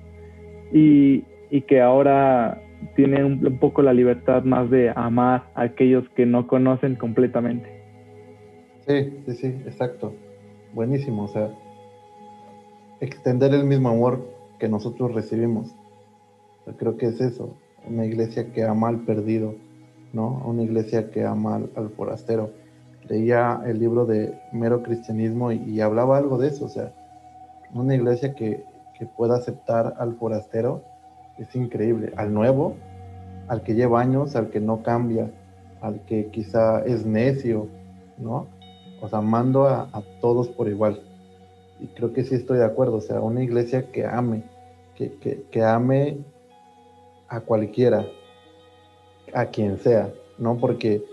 y, 0.73 1.25
que 1.67 1.81
ahora 1.81 2.61
tiene 2.95 3.25
un, 3.25 3.59
poco 3.59 3.83
la 3.83 3.93
libertad 3.93 4.43
más 4.45 4.71
de 4.71 4.93
amar 4.95 5.45
a 5.55 5.63
aquellos 5.63 6.09
que 6.11 6.27
no 6.27 6.47
conocen 6.47 6.97
completamente. 6.97 7.69
Sí, 8.87 9.13
sí, 9.27 9.35
sí, 9.35 9.47
exacto 9.67 10.13
buenísimo, 10.75 11.25
o 11.25 11.29
sea, 11.29 11.51
extender 13.01 13.55
el 13.55 13.65
mismo 13.65 13.89
amor 13.89 14.27
que 14.59 14.69
nosotros 14.69 15.15
recibimos. 15.15 15.75
creo 16.77 16.97
que 16.97 17.07
es 17.07 17.21
eso, 17.21 17.57
una 17.89 18.05
iglesia 18.05 18.53
que 18.53 18.65
ama 18.65 18.89
al 18.89 19.01
perdido, 19.01 19.55
¿no? 20.13 20.43
Una 20.45 20.63
iglesia 20.63 21.11
que 21.11 21.25
ama 21.25 21.57
al, 21.75 21.91
forastero. 21.91 22.51
Leía 23.09 23.63
el 23.67 23.79
libro 23.79 24.05
de 24.05 24.39
Mero 24.53 24.83
Cristianismo 24.83 25.51
y, 25.51 25.81
hablaba 25.81 26.19
algo 26.19 26.37
de 26.37 26.49
eso, 26.49 26.67
o 26.67 26.69
sea, 26.69 26.93
una 27.73 27.95
iglesia 27.95 28.35
que, 28.35 28.65
que 28.99 29.07
pueda 29.07 29.37
aceptar 29.37 29.95
al 29.99 30.15
forastero 30.17 30.85
es 31.39 31.55
increíble, 31.55 32.13
al 32.17 32.33
nuevo, 32.33 32.77
al 33.49 33.63
que 33.63 33.75
lleva 33.75 34.01
años, 34.01 34.37
al 34.37 34.51
que 34.51 34.61
no 34.61 34.83
cambia, 34.83 35.31
al 35.81 36.05
que 36.05 36.29
quizá 36.31 36.81
es 36.85 37.07
necio, 37.07 37.69
¿no? 38.19 38.47
o 39.01 39.09
sea, 39.09 39.19
amando 39.19 39.67
a, 39.67 39.89
todos 40.21 40.49
por 40.49 40.69
igual. 40.69 41.01
Y 41.81 41.87
creo 41.89 42.13
que 42.13 42.25
sí 42.25 42.35
estoy 42.35 42.59
de 42.59 42.65
acuerdo, 42.65 42.97
o 42.97 43.01
sea, 43.01 43.21
una 43.21 43.43
iglesia 43.43 43.91
que 43.93 44.05
ame, 44.05 44.43
que, 44.97 45.47
que, 45.51 45.63
ame 45.63 46.19
a 47.29 47.41
cualquiera, 47.41 48.07
a 49.33 49.47
quien 49.47 49.79
sea, 49.79 50.13
¿no? 50.39 50.57
Porque 50.59 51.05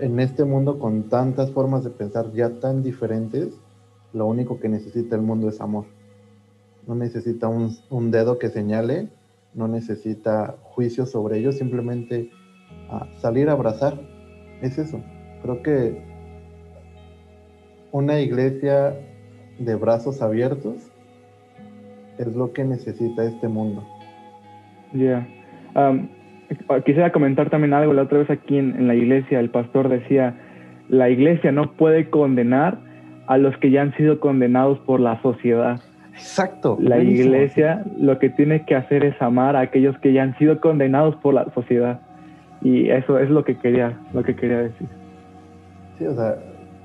en 0.00 0.18
este 0.20 0.44
mundo 0.44 0.78
con 0.78 1.08
tantas 1.08 1.50
formas 1.50 1.84
de 1.84 1.90
pensar 1.90 2.32
ya 2.32 2.50
tan 2.60 2.82
diferentes, 2.82 3.48
lo 4.12 4.26
único 4.26 4.58
que 4.58 4.68
necesita 4.68 5.16
el 5.16 5.22
mundo 5.22 5.48
es 5.48 5.60
amor. 5.60 5.84
No 6.86 6.94
necesita 6.94 7.48
un, 7.48 7.76
un 7.90 8.10
dedo 8.10 8.38
que 8.38 8.48
señale, 8.48 9.08
no 9.56 9.66
necesita 9.66 10.54
juicio 10.62 11.06
sobre 11.06 11.38
ellos, 11.38 11.56
simplemente 11.56 12.30
ah, 12.90 13.08
salir 13.16 13.48
a 13.48 13.52
abrazar. 13.52 13.98
Es 14.62 14.78
eso. 14.78 15.02
Creo 15.42 15.62
que 15.62 16.02
una 17.90 18.20
iglesia 18.20 18.94
de 19.58 19.74
brazos 19.74 20.20
abiertos 20.22 20.92
es 22.18 22.34
lo 22.34 22.52
que 22.52 22.64
necesita 22.64 23.24
este 23.24 23.48
mundo. 23.48 23.86
Ya. 24.92 25.26
Um, 25.74 26.08
quisiera 26.84 27.12
comentar 27.12 27.50
también 27.50 27.74
algo. 27.74 27.92
La 27.92 28.02
otra 28.02 28.18
vez 28.18 28.30
aquí 28.30 28.58
en, 28.58 28.86
la 28.86 28.94
iglesia 28.94 29.40
el 29.40 29.50
pastor 29.50 29.88
decía, 29.88 30.38
la 30.88 31.10
iglesia 31.10 31.52
no 31.52 31.72
puede 31.72 32.10
condenar 32.10 32.78
a 33.26 33.38
los 33.38 33.56
que 33.58 33.70
ya 33.70 33.82
han 33.82 33.94
sido 33.96 34.20
condenados 34.20 34.78
por 34.80 35.00
la 35.00 35.20
sociedad. 35.22 35.80
Exacto. 36.16 36.78
La 36.80 36.98
iglesia 36.98 37.84
lo 37.98 38.18
que 38.18 38.30
tiene 38.30 38.64
que 38.64 38.74
hacer 38.74 39.04
es 39.04 39.20
amar 39.20 39.54
a 39.54 39.60
aquellos 39.60 39.98
que 39.98 40.12
ya 40.12 40.22
han 40.22 40.36
sido 40.38 40.60
condenados 40.60 41.14
por 41.16 41.34
la 41.34 41.52
sociedad. 41.52 42.00
Y 42.62 42.88
eso 42.88 43.18
es 43.18 43.30
lo 43.30 43.44
que 43.44 43.58
quería, 43.58 43.98
lo 44.14 44.22
que 44.22 44.34
quería 44.34 44.58
decir. 44.58 44.88
Sí, 45.98 46.06
o 46.06 46.14
sea, 46.14 46.36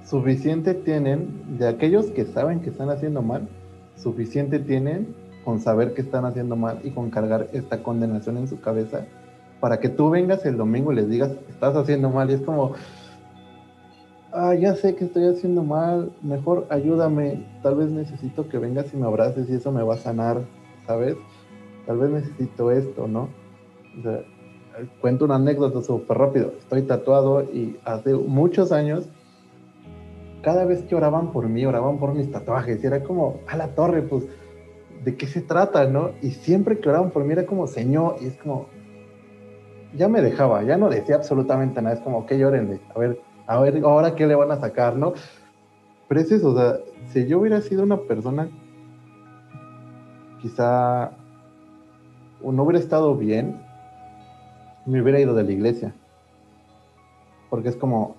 suficiente 0.06 0.74
tienen 0.74 1.58
de 1.58 1.68
aquellos 1.68 2.08
que 2.08 2.26
saben 2.26 2.60
que 2.60 2.70
están 2.70 2.90
haciendo 2.90 3.22
mal, 3.22 3.48
suficiente 3.96 4.60
tienen 4.60 5.08
con 5.46 5.60
saber 5.60 5.94
que 5.94 6.02
están 6.02 6.26
haciendo 6.26 6.56
mal 6.56 6.80
y 6.84 6.92
con 6.92 7.10
cargar 7.10 7.48
esta 7.54 7.82
condenación 7.82 8.38
en 8.38 8.48
su 8.48 8.60
cabeza 8.60 9.06
para 9.60 9.80
que 9.80 9.90
tú 9.90 10.10
vengas 10.10 10.46
el 10.46 10.58
domingo 10.58 10.92
y 10.92 10.96
les 10.96 11.10
digas, 11.10 11.32
estás 11.50 11.76
haciendo 11.76 12.10
mal 12.10 12.30
y 12.30 12.34
es 12.34 12.42
como, 12.42 12.74
ah, 14.34 14.54
ya 14.56 14.76
sé 14.76 14.96
que 14.96 15.06
estoy 15.06 15.28
haciendo 15.28 15.64
mal, 15.64 16.12
mejor 16.22 16.68
ayúdame, 16.70 17.46
tal 17.64 17.76
vez 17.76 17.90
necesito 17.92 18.48
que 18.50 18.58
vengas 18.58 18.94
y 18.94 18.98
me 18.98 19.06
abraces 19.06 19.50
y 19.50 19.56
eso 19.56 19.72
me 19.72 19.84
va 19.84 19.96
a 19.96 19.98
sanar, 19.98 20.42
¿sabes? 20.86 21.16
Tal 21.86 21.98
vez 21.98 22.10
necesito 22.12 22.72
esto, 22.72 23.08
¿no? 23.08 23.30
cuento 25.02 25.26
una 25.26 25.36
anécdota 25.36 25.82
súper 25.82 26.18
rápido, 26.18 26.54
estoy 26.58 26.84
tatuado 26.84 27.44
y 27.44 27.78
hace 27.84 28.14
muchos 28.14 28.72
años 28.72 29.10
cada 30.42 30.66
vez 30.66 30.84
que 30.84 30.96
oraban 30.96 31.32
por 31.32 31.48
mí, 31.48 31.66
oraban 31.66 31.98
por 31.98 32.14
mis 32.14 32.32
tatuajes, 32.32 32.84
y 32.84 32.88
era 32.88 33.04
como, 33.04 33.42
a 33.48 33.58
la 33.58 33.76
torre, 33.76 34.02
pues, 34.02 34.26
¿de 35.04 35.16
qué 35.16 35.28
se 35.28 35.42
trata, 35.42 35.86
no? 35.86 36.12
Y 36.22 36.32
siempre 36.32 36.80
que 36.80 36.90
oraban 36.90 37.12
por 37.12 37.24
mí 37.24 37.34
era 37.34 37.46
como, 37.46 37.68
Señor, 37.68 38.16
y 38.22 38.28
es 38.28 38.38
como, 38.38 38.68
ya 39.96 40.08
me 40.08 40.22
dejaba, 40.22 40.64
ya 40.64 40.78
no 40.78 40.90
decía 40.90 41.16
absolutamente 41.16 41.82
nada, 41.82 41.96
es 41.96 42.02
como, 42.02 42.26
que 42.26 42.38
llorenle, 42.38 42.80
a 42.94 43.00
ver, 43.00 43.20
a 43.52 43.60
ver, 43.60 43.84
ahora 43.84 44.16
qué 44.16 44.26
le 44.26 44.36
van 44.36 44.52
a 44.52 44.60
sacar, 44.60 44.96
¿no? 44.96 45.14
Pero 46.08 46.22
es 46.22 46.32
eso, 46.32 46.52
o 46.52 46.56
sea, 46.56 46.80
si 47.08 47.28
yo 47.28 47.40
hubiera 47.40 47.60
sido 47.62 47.84
una 47.84 47.98
persona, 47.98 48.50
quizá, 50.42 51.12
o 52.42 52.52
no 52.52 52.64
hubiera 52.64 52.80
estado 52.80 53.16
bien, 53.16 53.62
me 54.86 55.02
hubiera 55.02 55.20
ido 55.20 55.34
de 55.36 55.44
la 55.44 55.52
iglesia. 55.52 55.94
Porque 57.50 57.68
es 57.68 57.76
como, 57.76 58.16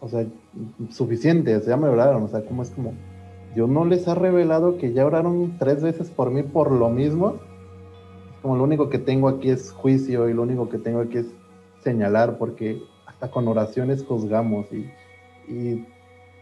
o 0.00 0.08
sea, 0.08 0.26
suficiente, 0.90 1.54
o 1.54 1.60
sea, 1.60 1.70
ya 1.70 1.76
me 1.76 1.88
oraron, 1.88 2.24
o 2.24 2.28
sea, 2.28 2.44
como 2.44 2.62
es 2.62 2.70
como, 2.70 2.94
Dios 3.54 3.68
no 3.68 3.84
les 3.84 4.08
ha 4.08 4.16
revelado 4.16 4.76
que 4.78 4.92
ya 4.92 5.06
oraron 5.06 5.56
tres 5.56 5.84
veces 5.84 6.10
por 6.10 6.32
mí 6.32 6.42
por 6.42 6.72
lo 6.72 6.90
mismo, 6.90 7.36
como 8.42 8.56
lo 8.56 8.64
único 8.64 8.90
que 8.90 8.98
tengo 8.98 9.28
aquí 9.28 9.50
es 9.50 9.70
juicio 9.70 10.28
y 10.28 10.34
lo 10.34 10.42
único 10.42 10.68
que 10.68 10.78
tengo 10.78 10.98
aquí 10.98 11.18
es 11.18 11.26
señalar, 11.84 12.38
porque 12.38 12.82
con 13.32 13.48
oraciones 13.48 14.04
juzgamos 14.04 14.66
y, 14.72 15.84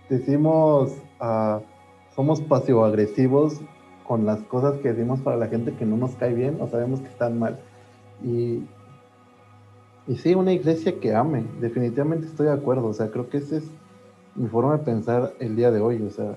decimos, 0.08 0.92
uh, 1.20 1.60
somos 2.14 2.40
pasivo-agresivos 2.42 3.60
con 4.06 4.26
las 4.26 4.40
cosas 4.40 4.78
que 4.80 4.92
decimos 4.92 5.20
para 5.20 5.36
la 5.36 5.46
gente 5.46 5.72
que 5.74 5.86
no 5.86 5.96
nos 5.96 6.14
cae 6.16 6.34
bien 6.34 6.58
o 6.60 6.68
sabemos 6.68 7.00
que 7.00 7.08
están 7.08 7.38
mal. 7.38 7.58
Y, 8.22 8.64
y 10.06 10.16
sí, 10.16 10.34
una 10.34 10.52
iglesia 10.52 10.98
que 11.00 11.14
ame, 11.14 11.44
definitivamente 11.60 12.26
estoy 12.26 12.46
de 12.46 12.52
acuerdo, 12.52 12.86
o 12.88 12.92
sea, 12.92 13.10
creo 13.10 13.28
que 13.28 13.38
ese 13.38 13.58
es 13.58 13.64
mi 14.34 14.48
forma 14.48 14.76
de 14.78 14.84
pensar 14.84 15.34
el 15.38 15.56
día 15.56 15.70
de 15.70 15.80
hoy. 15.80 16.02
O 16.02 16.10
sea, 16.10 16.34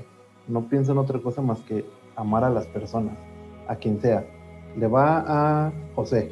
no 0.47 0.67
pienso 0.67 0.91
en 0.91 0.97
otra 0.97 1.19
cosa 1.19 1.41
más 1.41 1.59
que 1.61 1.85
amar 2.15 2.43
a 2.43 2.49
las 2.49 2.67
personas, 2.67 3.17
a 3.67 3.75
quien 3.75 3.99
sea. 3.99 4.25
Le 4.77 4.87
va 4.87 5.23
a 5.27 5.73
José. 5.95 6.31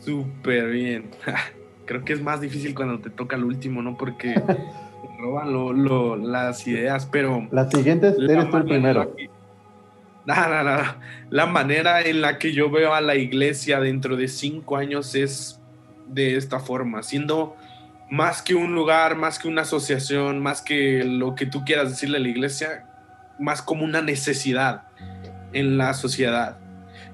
Súper 0.00 0.70
bien. 0.70 1.10
Creo 1.86 2.04
que 2.04 2.12
es 2.12 2.22
más 2.22 2.40
difícil 2.40 2.74
cuando 2.74 2.98
te 2.98 3.10
toca 3.10 3.36
el 3.36 3.44
último, 3.44 3.82
¿no? 3.82 3.96
Porque 3.96 4.34
roban 5.18 6.30
las 6.30 6.66
ideas, 6.66 7.06
pero... 7.06 7.48
Las 7.50 7.70
siguientes 7.70 8.16
eres 8.18 8.50
tú 8.50 8.56
el 8.56 8.64
primero. 8.64 9.14
Nada, 10.26 10.48
nada. 10.64 11.00
La 11.30 11.46
manera 11.46 12.02
en 12.02 12.20
la 12.20 12.38
que 12.38 12.52
yo 12.52 12.70
veo 12.70 12.92
a 12.94 13.00
la 13.00 13.14
iglesia 13.14 13.80
dentro 13.80 14.16
de 14.16 14.28
cinco 14.28 14.76
años 14.76 15.14
es 15.14 15.60
de 16.08 16.36
esta 16.36 16.60
forma, 16.60 17.02
siendo 17.02 17.56
más 18.10 18.42
que 18.42 18.54
un 18.54 18.74
lugar, 18.74 19.16
más 19.16 19.38
que 19.38 19.48
una 19.48 19.62
asociación, 19.62 20.40
más 20.40 20.62
que 20.62 21.02
lo 21.04 21.34
que 21.34 21.46
tú 21.46 21.64
quieras 21.64 21.90
decirle 21.90 22.18
a 22.18 22.20
la 22.20 22.28
iglesia, 22.28 22.86
más 23.38 23.62
como 23.62 23.84
una 23.84 24.02
necesidad 24.02 24.82
en 25.52 25.78
la 25.78 25.94
sociedad. 25.94 26.58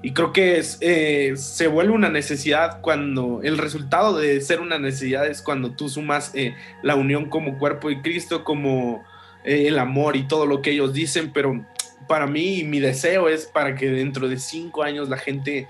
Y 0.05 0.11
creo 0.11 0.33
que 0.33 0.57
es, 0.57 0.77
eh, 0.81 1.31
se 1.37 1.67
vuelve 1.67 1.93
una 1.93 2.09
necesidad 2.09 2.81
cuando 2.81 3.39
el 3.41 3.57
resultado 3.57 4.17
de 4.17 4.41
ser 4.41 4.59
una 4.59 4.77
necesidad 4.77 5.25
es 5.25 5.41
cuando 5.41 5.71
tú 5.71 5.87
sumas 5.87 6.31
eh, 6.35 6.55
la 6.81 6.95
unión 6.95 7.29
como 7.29 7.57
cuerpo 7.57 7.87
de 7.87 8.01
Cristo, 8.01 8.43
como 8.43 9.05
eh, 9.45 9.69
el 9.69 9.79
amor 9.79 10.17
y 10.17 10.27
todo 10.27 10.45
lo 10.45 10.61
que 10.61 10.71
ellos 10.71 10.91
dicen, 10.93 11.31
pero 11.33 11.65
para 12.05 12.27
mí 12.27 12.65
mi 12.65 12.81
deseo 12.81 13.29
es 13.29 13.45
para 13.45 13.75
que 13.75 13.89
dentro 13.89 14.27
de 14.27 14.37
cinco 14.39 14.83
años 14.83 15.07
la 15.07 15.17
gente 15.17 15.69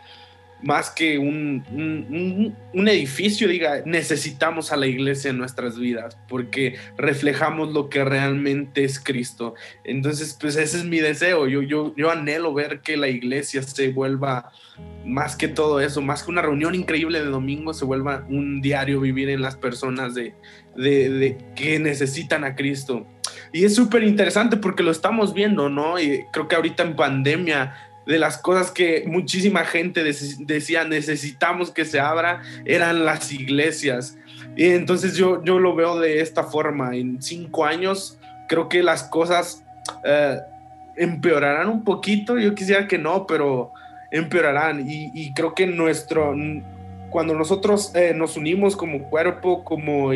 más 0.63 0.89
que 0.89 1.17
un, 1.17 2.55
un, 2.73 2.87
edificio, 2.87 3.47
diga, 3.47 3.83
necesitamos 3.85 4.71
a 4.71 4.77
la 4.77 4.87
iglesia 4.87 5.29
en 5.29 5.37
nuestras 5.37 5.77
vidas 5.77 6.17
porque 6.27 6.75
reflejamos 6.97 7.73
lo 7.73 7.89
que 7.89 8.03
realmente 8.03 8.83
es 8.83 8.99
Cristo. 8.99 9.55
Entonces, 9.83 10.37
pues 10.39 10.55
ese 10.55 10.77
es 10.77 10.85
mi 10.85 10.99
deseo. 10.99 11.47
Yo, 11.47 11.61
yo, 11.61 11.93
yo 11.97 12.09
anhelo 12.09 12.53
ver 12.53 12.79
que 12.79 12.95
la 12.95 13.09
iglesia 13.09 13.61
se 13.61 13.89
vuelva 13.89 14.51
más 15.05 15.35
que 15.35 15.49
todo 15.49 15.81
eso, 15.81 16.01
más 16.01 16.23
que 16.23 16.31
una 16.31 16.41
reunión 16.41 16.75
increíble 16.75 17.19
de 17.19 17.29
domingo, 17.29 17.73
se 17.73 17.83
vuelva 17.83 18.25
un 18.29 18.61
diario 18.61 19.01
vivir 19.01 19.29
en 19.29 19.41
las 19.41 19.57
personas 19.57 20.15
de, 20.15 20.33
de, 20.77 21.09
de 21.09 21.37
que 21.55 21.77
necesitan 21.77 22.45
a 22.45 22.55
Cristo. 22.55 23.05
Y 23.51 23.65
es 23.65 23.75
súper 23.75 24.03
interesante 24.03 24.57
porque 24.57 24.81
lo 24.81 24.91
estamos 24.91 25.33
viendo, 25.33 25.69
¿no? 25.69 25.99
Y 25.99 26.25
creo 26.31 26.47
que 26.47 26.55
ahorita 26.55 26.83
en 26.83 26.95
pandemia 26.95 27.75
de 28.05 28.19
las 28.19 28.37
cosas 28.37 28.71
que 28.71 29.03
muchísima 29.07 29.63
gente 29.65 30.03
decía 30.03 30.83
necesitamos 30.83 31.71
que 31.71 31.85
se 31.85 31.99
abra 31.99 32.41
eran 32.65 33.05
las 33.05 33.31
iglesias. 33.31 34.17
Y 34.55 34.65
entonces 34.65 35.15
yo, 35.15 35.43
yo 35.43 35.59
lo 35.59 35.75
veo 35.75 35.99
de 35.99 36.21
esta 36.21 36.43
forma. 36.43 36.95
En 36.95 37.21
cinco 37.21 37.65
años 37.65 38.19
creo 38.47 38.69
que 38.69 38.83
las 38.83 39.03
cosas 39.03 39.63
eh, 40.03 40.39
empeorarán 40.95 41.69
un 41.69 41.83
poquito. 41.83 42.37
Yo 42.37 42.53
quisiera 42.53 42.87
que 42.87 42.97
no, 42.97 43.25
pero 43.25 43.71
empeorarán. 44.11 44.85
Y, 44.87 45.33
creo 45.33 45.55
que 45.55 45.65
nuestro, 45.65 46.35
cuando 47.09 47.33
nosotros 47.33 47.95
eh, 47.95 48.13
nos 48.15 48.37
unimos 48.37 48.75
como 48.75 49.09
cuerpo, 49.09 49.63
como, 49.63 50.11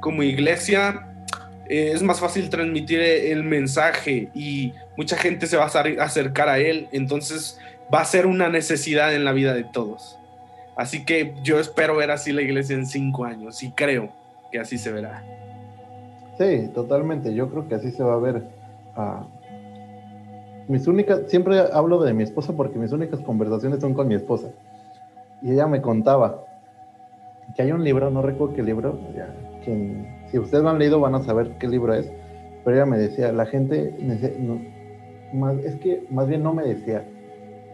como 0.00 0.22
iglesia, 0.22 1.09
eh, 1.70 1.92
es 1.92 2.02
más 2.02 2.18
fácil 2.18 2.50
transmitir 2.50 3.00
el 3.00 3.44
mensaje 3.44 4.28
y 4.34 4.74
mucha 4.96 5.16
gente 5.16 5.46
se 5.46 5.56
va 5.56 5.66
a 5.66 6.04
acercar 6.04 6.48
a 6.48 6.58
él, 6.58 6.88
entonces 6.90 7.60
va 7.94 8.00
a 8.00 8.04
ser 8.04 8.26
una 8.26 8.48
necesidad 8.48 9.14
en 9.14 9.24
la 9.24 9.30
vida 9.30 9.54
de 9.54 9.62
todos. 9.62 10.18
Así 10.74 11.04
que 11.04 11.32
yo 11.44 11.60
espero 11.60 11.94
ver 11.94 12.10
así 12.10 12.32
la 12.32 12.42
iglesia 12.42 12.74
en 12.74 12.86
cinco 12.86 13.24
años 13.24 13.62
y 13.62 13.70
creo 13.70 14.10
que 14.50 14.58
así 14.58 14.78
se 14.78 14.90
verá. 14.90 15.22
Sí, 16.38 16.68
totalmente. 16.74 17.32
Yo 17.34 17.48
creo 17.48 17.68
que 17.68 17.76
así 17.76 17.92
se 17.92 18.02
va 18.02 18.14
a 18.14 18.18
ver. 18.18 18.42
Ah, 18.96 19.28
mis 20.66 20.88
únicas, 20.88 21.20
siempre 21.28 21.56
hablo 21.72 22.02
de 22.02 22.12
mi 22.14 22.24
esposa 22.24 22.52
porque 22.52 22.80
mis 22.80 22.90
únicas 22.90 23.20
conversaciones 23.20 23.78
son 23.78 23.94
con 23.94 24.08
mi 24.08 24.16
esposa. 24.16 24.48
Y 25.40 25.52
ella 25.52 25.68
me 25.68 25.80
contaba 25.80 26.44
que 27.54 27.62
hay 27.62 27.70
un 27.70 27.84
libro, 27.84 28.10
no 28.10 28.22
recuerdo 28.22 28.54
qué 28.54 28.64
libro, 28.64 28.98
quien 29.64 30.19
si 30.30 30.38
ustedes 30.38 30.62
lo 30.62 30.70
han 30.70 30.78
leído 30.78 31.00
van 31.00 31.14
a 31.14 31.22
saber 31.22 31.56
qué 31.58 31.68
libro 31.68 31.94
es, 31.94 32.10
pero 32.64 32.76
ella 32.76 32.86
me 32.86 32.98
decía, 32.98 33.32
la 33.32 33.46
gente, 33.46 33.94
más, 35.32 35.56
es 35.58 35.76
que 35.76 36.06
más 36.10 36.28
bien 36.28 36.42
no 36.42 36.54
me 36.54 36.62
decía, 36.62 37.04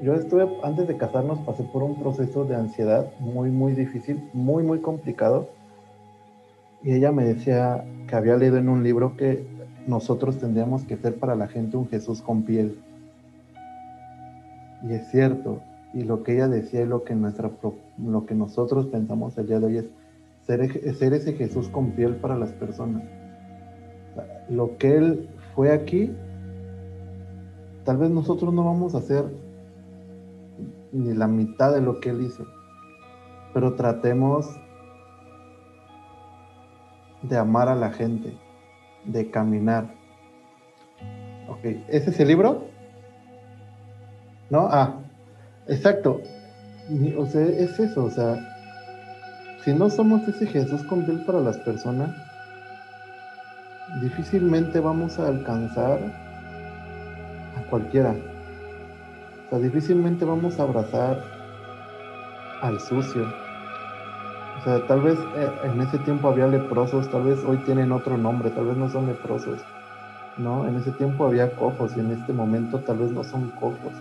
yo 0.03 0.15
estuve, 0.15 0.49
antes 0.63 0.87
de 0.87 0.97
casarnos, 0.97 1.39
pasé 1.41 1.65
por 1.65 1.83
un 1.83 2.01
proceso 2.01 2.45
de 2.45 2.55
ansiedad 2.55 3.11
muy, 3.19 3.51
muy 3.51 3.73
difícil, 3.73 4.23
muy, 4.33 4.63
muy 4.63 4.81
complicado, 4.81 5.49
y 6.83 6.93
ella 6.93 7.13
me 7.13 7.25
decía 7.25 7.85
que 8.07 8.15
había 8.15 8.37
leído 8.37 8.59
en 8.59 8.69
un 8.69 8.83
libro 8.83 9.17
que 9.17 9.45
nosotros 9.87 10.39
tendríamos 10.39 10.85
que 10.85 10.97
ser 10.97 11.17
para 11.17 11.35
la 11.35 11.49
gente 11.49 11.77
un 11.77 11.89
Jesús 11.89 12.23
con 12.23 12.43
piel. 12.43 12.79
Y 14.83 14.93
es 14.93 15.09
cierto, 15.11 15.61
y 15.95 16.05
lo 16.05 16.23
que 16.23 16.35
ella 16.35 16.49
decía 16.49 16.83
y 16.83 16.87
lo 16.87 17.03
que, 17.03 17.15
nuestra, 17.15 17.51
lo 17.99 18.27
que 18.27 18.35
nosotros 18.35 18.87
pensamos 18.87 19.37
el 19.39 19.47
día 19.47 19.59
de 19.59 19.67
hoy 19.67 19.77
es, 19.79 19.87
ser, 20.47 21.13
ese 21.15 21.33
Jesús 21.33 21.69
con 21.69 21.93
piel 21.93 22.17
para 22.17 22.37
las 22.37 22.53
personas. 22.53 23.03
Lo 24.49 24.79
que 24.79 24.97
Él 24.97 25.29
fue 25.55 25.73
aquí, 25.73 26.15
tal 27.85 27.97
vez 27.99 28.11
nosotros 28.11 28.55
no 28.55 28.65
vamos 28.65 28.95
a 28.95 28.99
hacer 28.99 29.25
ni 30.93 31.15
la 31.15 31.27
mitad 31.27 31.75
de 31.75 31.81
lo 31.81 32.01
que 32.01 32.11
Él 32.11 32.23
hizo, 32.23 32.47
pero 33.53 33.75
tratemos 33.75 34.47
de 37.23 37.37
amar 37.37 37.69
a 37.69 37.75
la 37.75 37.91
gente, 37.91 38.37
de 39.05 39.31
caminar. 39.31 39.95
Ok, 41.49 41.65
¿ese 41.89 42.11
es 42.11 42.21
el 42.21 42.29
libro? 42.29 42.65
¿No? 44.49 44.69
Ah, 44.71 45.01
exacto. 45.67 46.21
O 47.19 47.27
sea, 47.27 47.43
es 47.43 47.81
eso, 47.81 48.05
o 48.05 48.11
sea, 48.11 48.56
si 49.67 49.75
no 49.75 49.91
somos 49.91 50.29
ese 50.29 50.47
Jesús 50.47 50.85
con 50.85 51.03
piel 51.03 51.19
para 51.27 51.41
las 51.41 51.57
personas, 51.57 52.11
difícilmente 54.01 54.79
vamos 54.79 55.19
a 55.19 55.27
alcanzar 55.27 55.99
a 57.57 57.69
cualquiera. 57.69 58.15
O 59.45 59.51
sea, 59.51 59.59
difícilmente 59.59 60.25
vamos 60.25 60.61
a 60.61 60.63
abrazar 60.63 61.21
al 62.63 62.79
sucio. 62.79 63.25
O 64.61 64.63
sea, 64.63 64.87
tal 64.87 65.01
vez 65.01 65.19
eh, 65.37 65.51
en 65.65 65.81
ese 65.81 65.99
tiempo 65.99 66.29
había 66.29 66.47
leprosos, 66.47 67.11
tal 67.11 67.25
vez 67.25 67.41
hoy 67.45 67.57
tienen 67.65 67.91
otro 67.91 68.17
nombre, 68.17 68.51
tal 68.51 68.67
vez 68.67 68.77
no 68.77 68.89
son 68.89 69.09
leprosos. 69.09 69.59
¿no? 70.39 70.69
En 70.69 70.77
ese 70.77 70.93
tiempo 70.93 71.27
había 71.27 71.51
cojos 71.57 71.91
y 71.97 71.99
en 71.99 72.13
este 72.13 72.33
momento 72.33 72.79
tal 72.79 72.99
vez 72.99 73.11
no 73.11 73.25
son 73.25 73.51
cojos. 73.51 73.95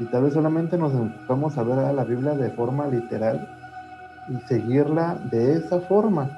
Y 0.00 0.06
tal 0.06 0.24
vez 0.24 0.34
solamente 0.34 0.76
nos 0.76 0.92
enfocamos 0.92 1.56
a 1.56 1.62
ver 1.62 1.78
a 1.78 1.92
la 1.92 2.02
Biblia 2.02 2.34
de 2.34 2.50
forma 2.50 2.88
literal 2.88 3.46
y 4.28 4.36
seguirla 4.46 5.18
de 5.30 5.54
esa 5.54 5.80
forma. 5.80 6.30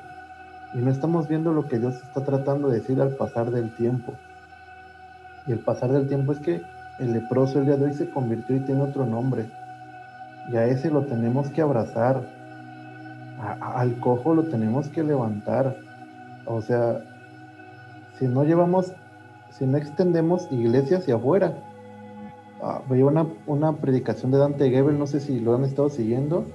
Y 0.75 0.79
no 0.79 0.90
estamos 0.90 1.29
viendo 1.29 1.53
lo 1.53 1.68
que 1.68 1.79
Dios 1.79 1.94
está 1.94 2.25
tratando 2.25 2.68
de 2.68 2.81
decir 2.81 3.01
al 3.01 3.11
pasar 3.11 3.51
del 3.51 3.75
tiempo. 3.75 4.14
Y 5.46 5.53
el 5.53 5.61
pasar 5.61 5.92
del 5.92 6.09
tiempo 6.09 6.33
es 6.33 6.38
que 6.40 6.62
el 6.99 7.12
leproso 7.12 7.59
el 7.59 7.66
día 7.66 7.77
de 7.77 7.87
hoy 7.87 7.94
se 7.94 8.11
convirtió 8.11 8.57
y 8.57 8.61
tiene 8.61 8.83
otro 8.83 9.07
nombre. 9.07 9.46
Y 10.51 10.57
a 10.57 10.66
ese 10.66 10.90
lo 10.90 11.03
tenemos 11.03 11.49
que 11.51 11.62
abrazar. 11.62 12.22
al 13.38 13.99
cojo 14.01 14.35
lo 14.35 14.44
tenemos 14.44 14.88
que 14.88 15.03
levantar. 15.03 15.77
O 16.46 16.62
sea, 16.62 17.01
si 18.18 18.27
no 18.27 18.44
llevamos, 18.44 18.92
si 19.51 19.66
no 19.66 19.77
extendemos 19.77 20.51
iglesia 20.51 20.99
hacia 20.99 21.16
afuera. 21.16 21.55
Ah, 22.62 22.81
veía 22.88 23.05
una, 23.05 23.27
una 23.46 23.72
predicación 23.72 24.31
de 24.31 24.38
Dante 24.38 24.70
Gebel, 24.70 24.99
no 24.99 25.07
sé 25.07 25.20
si 25.20 25.40
lo 25.40 25.55
han 25.55 25.64
estado 25.64 25.90
siguiendo 25.90 26.46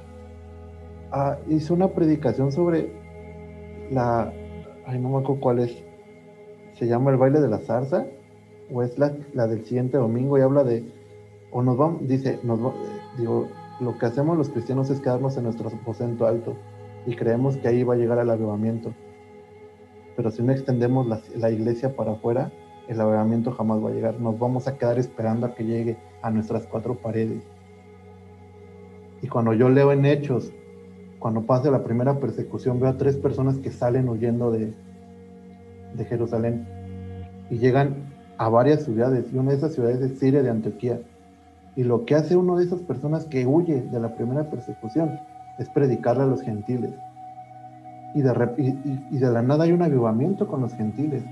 Ah, 1.11 1.37
hizo 1.49 1.73
una 1.73 1.89
predicación 1.89 2.53
sobre 2.53 2.89
la, 3.91 4.31
ay 4.85 4.97
no 4.97 5.09
me 5.09 5.17
acuerdo 5.17 5.41
cuál 5.41 5.59
es, 5.59 5.83
se 6.75 6.87
llama 6.87 7.11
el 7.11 7.17
baile 7.17 7.41
de 7.41 7.49
la 7.49 7.59
zarza, 7.59 8.05
o 8.73 8.81
es 8.81 8.97
la, 8.97 9.13
la 9.33 9.47
del 9.47 9.65
siguiente 9.65 9.97
domingo 9.97 10.37
y 10.37 10.41
habla 10.41 10.63
de, 10.63 10.85
o 11.51 11.61
nos 11.61 11.75
vamos, 11.75 12.07
dice, 12.07 12.39
nos 12.43 12.59
digo, 13.17 13.49
lo 13.81 13.97
que 13.97 14.05
hacemos 14.05 14.37
los 14.37 14.49
cristianos 14.49 14.89
es 14.89 15.01
quedarnos 15.01 15.35
en 15.35 15.43
nuestro 15.43 15.67
aposento 15.67 16.25
alto 16.25 16.55
y 17.05 17.15
creemos 17.15 17.57
que 17.57 17.67
ahí 17.67 17.83
va 17.83 17.95
a 17.95 17.97
llegar 17.97 18.19
el 18.19 18.29
avivamiento. 18.29 18.93
Pero 20.15 20.31
si 20.31 20.41
no 20.43 20.53
extendemos 20.53 21.07
la, 21.07 21.19
la 21.35 21.49
iglesia 21.49 21.93
para 21.93 22.13
afuera, 22.13 22.53
el 22.87 23.01
avivamiento 23.01 23.51
jamás 23.51 23.83
va 23.83 23.89
a 23.89 23.93
llegar. 23.93 24.19
Nos 24.19 24.39
vamos 24.39 24.67
a 24.67 24.77
quedar 24.77 24.97
esperando 24.97 25.45
a 25.45 25.55
que 25.55 25.65
llegue 25.65 25.97
a 26.21 26.29
nuestras 26.29 26.67
cuatro 26.67 26.95
paredes. 26.95 27.43
Y 29.21 29.27
cuando 29.27 29.53
yo 29.53 29.69
leo 29.69 29.91
en 29.91 30.05
Hechos 30.05 30.53
cuando 31.21 31.43
pase 31.43 31.69
la 31.69 31.83
primera 31.83 32.19
persecución, 32.19 32.79
veo 32.79 32.89
a 32.89 32.97
tres 32.97 33.15
personas 33.15 33.57
que 33.57 33.69
salen 33.69 34.09
huyendo 34.09 34.49
de, 34.49 34.73
de 35.93 36.05
Jerusalén 36.05 36.65
y 37.51 37.59
llegan 37.59 37.93
a 38.39 38.49
varias 38.49 38.85
ciudades, 38.85 39.31
y 39.31 39.37
una 39.37 39.51
de 39.51 39.57
esas 39.57 39.73
ciudades 39.75 40.01
es 40.01 40.17
Siria 40.17 40.41
de 40.41 40.49
Antioquía. 40.49 40.99
Y 41.75 41.83
lo 41.83 42.05
que 42.05 42.15
hace 42.15 42.35
uno 42.35 42.57
de 42.57 42.65
esas 42.65 42.79
personas 42.79 43.25
que 43.25 43.45
huye 43.45 43.83
de 43.83 43.99
la 43.99 44.15
primera 44.15 44.49
persecución 44.49 45.19
es 45.59 45.69
predicarle 45.69 46.23
a 46.23 46.25
los 46.25 46.41
gentiles. 46.41 46.95
y 48.15 48.21
de, 48.23 48.99
y 49.11 49.17
de 49.19 49.31
la 49.31 49.43
nada 49.43 49.65
hay 49.65 49.73
un 49.73 49.83
avivamiento 49.83 50.47
con 50.47 50.61
los 50.61 50.73
gentiles. 50.73 51.23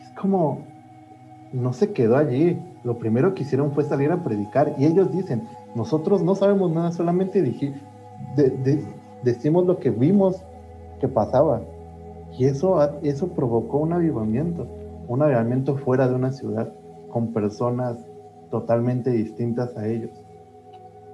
Es 0.00 0.10
como, 0.10 0.60
no 1.52 1.72
se 1.72 1.92
quedó 1.92 2.16
allí. 2.16 2.62
Lo 2.84 2.96
primero 2.96 3.34
que 3.34 3.42
hicieron 3.42 3.72
fue 3.72 3.82
salir 3.82 4.12
a 4.12 4.22
predicar 4.22 4.76
y 4.78 4.84
ellos 4.84 5.10
dicen, 5.10 5.42
nosotros 5.76 6.22
no 6.22 6.34
sabemos 6.34 6.72
nada, 6.72 6.90
solamente 6.90 7.42
decimos 9.22 9.66
lo 9.66 9.78
que 9.78 9.90
vimos 9.90 10.42
que 11.00 11.06
pasaba. 11.06 11.60
Y 12.38 12.46
eso, 12.46 12.82
eso 13.02 13.28
provocó 13.28 13.78
un 13.80 13.92
avivamiento, 13.92 14.66
un 15.06 15.20
avivamiento 15.20 15.76
fuera 15.76 16.08
de 16.08 16.14
una 16.14 16.32
ciudad, 16.32 16.72
con 17.10 17.34
personas 17.34 17.98
totalmente 18.50 19.10
distintas 19.10 19.76
a 19.76 19.86
ellos. 19.86 20.10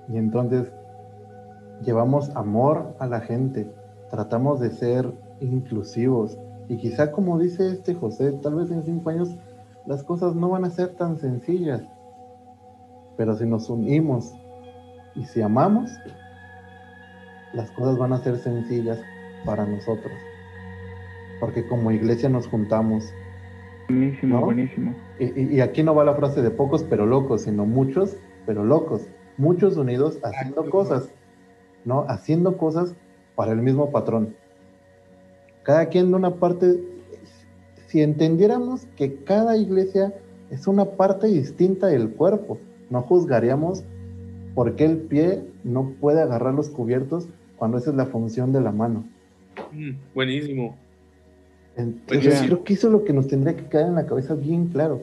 Y 0.08 0.16
entonces 0.16 0.72
llevamos 1.84 2.30
amor 2.36 2.94
a 3.00 3.08
la 3.08 3.20
gente, 3.20 3.68
tratamos 4.10 4.60
de 4.60 4.70
ser 4.70 5.12
inclusivos. 5.40 6.38
Y 6.68 6.76
quizá 6.76 7.10
como 7.10 7.36
dice 7.36 7.68
este 7.68 7.94
José, 7.94 8.30
tal 8.40 8.54
vez 8.54 8.70
en 8.70 8.84
cinco 8.84 9.10
años 9.10 9.36
las 9.86 10.04
cosas 10.04 10.36
no 10.36 10.50
van 10.50 10.64
a 10.64 10.70
ser 10.70 10.94
tan 10.94 11.18
sencillas. 11.18 11.82
Pero 13.16 13.34
si 13.34 13.44
nos 13.44 13.68
unimos 13.68 14.32
y 15.14 15.24
si 15.24 15.42
amamos, 15.42 15.90
las 17.52 17.70
cosas 17.72 17.98
van 17.98 18.12
a 18.12 18.18
ser 18.18 18.38
sencillas 18.38 19.00
para 19.44 19.66
nosotros. 19.66 20.12
Porque 21.40 21.66
como 21.66 21.90
iglesia 21.90 22.28
nos 22.28 22.46
juntamos. 22.46 23.12
Buenísimo, 23.88 24.40
buenísimo. 24.40 24.94
Y, 25.18 25.56
y, 25.56 25.60
aquí 25.60 25.82
no 25.82 25.94
va 25.94 26.04
la 26.04 26.14
frase 26.14 26.40
de 26.40 26.50
pocos 26.50 26.84
pero 26.84 27.04
locos, 27.04 27.42
sino 27.42 27.66
muchos 27.66 28.16
pero 28.46 28.64
locos. 28.64 29.02
Muchos 29.36 29.76
unidos 29.76 30.18
haciendo 30.22 30.70
cosas, 30.70 31.08
¿no? 31.84 32.04
Haciendo 32.08 32.56
cosas 32.56 32.94
para 33.34 33.52
el 33.52 33.62
mismo 33.62 33.90
patrón. 33.90 34.36
Cada 35.62 35.86
quien 35.86 36.10
de 36.10 36.16
una 36.16 36.34
parte 36.34 36.78
si 37.92 38.00
entendiéramos 38.00 38.86
que 38.96 39.22
cada 39.22 39.58
iglesia 39.58 40.14
es 40.48 40.66
una 40.66 40.86
parte 40.86 41.26
distinta 41.26 41.88
del 41.88 42.14
cuerpo, 42.14 42.56
no 42.88 43.02
juzgaríamos 43.02 43.84
por 44.54 44.76
qué 44.76 44.84
el 44.84 44.98
pie 44.98 45.44
no 45.64 45.94
puede 46.00 46.20
agarrar 46.20 46.54
los 46.54 46.68
cubiertos 46.68 47.28
cuando 47.56 47.78
esa 47.78 47.90
es 47.90 47.96
la 47.96 48.06
función 48.06 48.52
de 48.52 48.60
la 48.60 48.72
mano. 48.72 49.04
Mm, 49.72 49.92
buenísimo. 50.14 50.76
Entonces, 51.76 52.42
creo 52.42 52.64
que 52.64 52.74
eso 52.74 52.88
es 52.88 52.92
lo 52.92 53.04
que 53.04 53.12
nos 53.12 53.28
tendría 53.28 53.56
que 53.56 53.64
quedar 53.66 53.88
en 53.88 53.94
la 53.94 54.06
cabeza 54.06 54.34
bien 54.34 54.66
claro. 54.66 55.00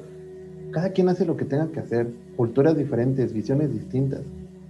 Cada 0.71 0.91
quien 0.91 1.09
hace 1.09 1.25
lo 1.25 1.35
que 1.35 1.45
tenga 1.45 1.71
que 1.71 1.79
hacer, 1.79 2.11
culturas 2.35 2.77
diferentes, 2.77 3.33
visiones 3.33 3.73
distintas, 3.73 4.21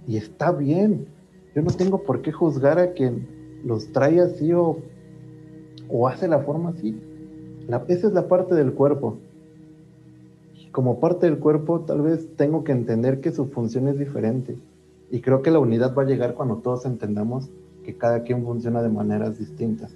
y 0.08 0.16
está 0.16 0.50
bien. 0.50 1.06
Yo 1.54 1.62
no 1.62 1.70
tengo 1.70 2.02
por 2.02 2.22
qué 2.22 2.32
juzgar 2.32 2.78
a 2.78 2.92
quien 2.92 3.26
los 3.64 3.92
trae 3.92 4.20
así 4.20 4.52
o, 4.52 4.78
o 5.90 6.08
hace 6.08 6.26
la 6.26 6.38
forma 6.38 6.70
así 6.70 6.98
esa 7.88 8.08
es 8.08 8.12
la 8.12 8.28
parte 8.28 8.54
del 8.54 8.72
cuerpo. 8.72 9.18
Como 10.72 11.00
parte 11.00 11.26
del 11.26 11.38
cuerpo, 11.38 11.80
tal 11.80 12.02
vez 12.02 12.28
tengo 12.36 12.64
que 12.64 12.72
entender 12.72 13.20
que 13.20 13.32
su 13.32 13.46
función 13.46 13.88
es 13.88 13.98
diferente. 13.98 14.56
Y 15.10 15.20
creo 15.20 15.42
que 15.42 15.50
la 15.50 15.58
unidad 15.58 15.94
va 15.94 16.02
a 16.02 16.06
llegar 16.06 16.34
cuando 16.34 16.56
todos 16.56 16.86
entendamos 16.86 17.50
que 17.84 17.94
cada 17.94 18.22
quien 18.22 18.44
funciona 18.44 18.82
de 18.82 18.88
maneras 18.88 19.38
distintas. 19.38 19.94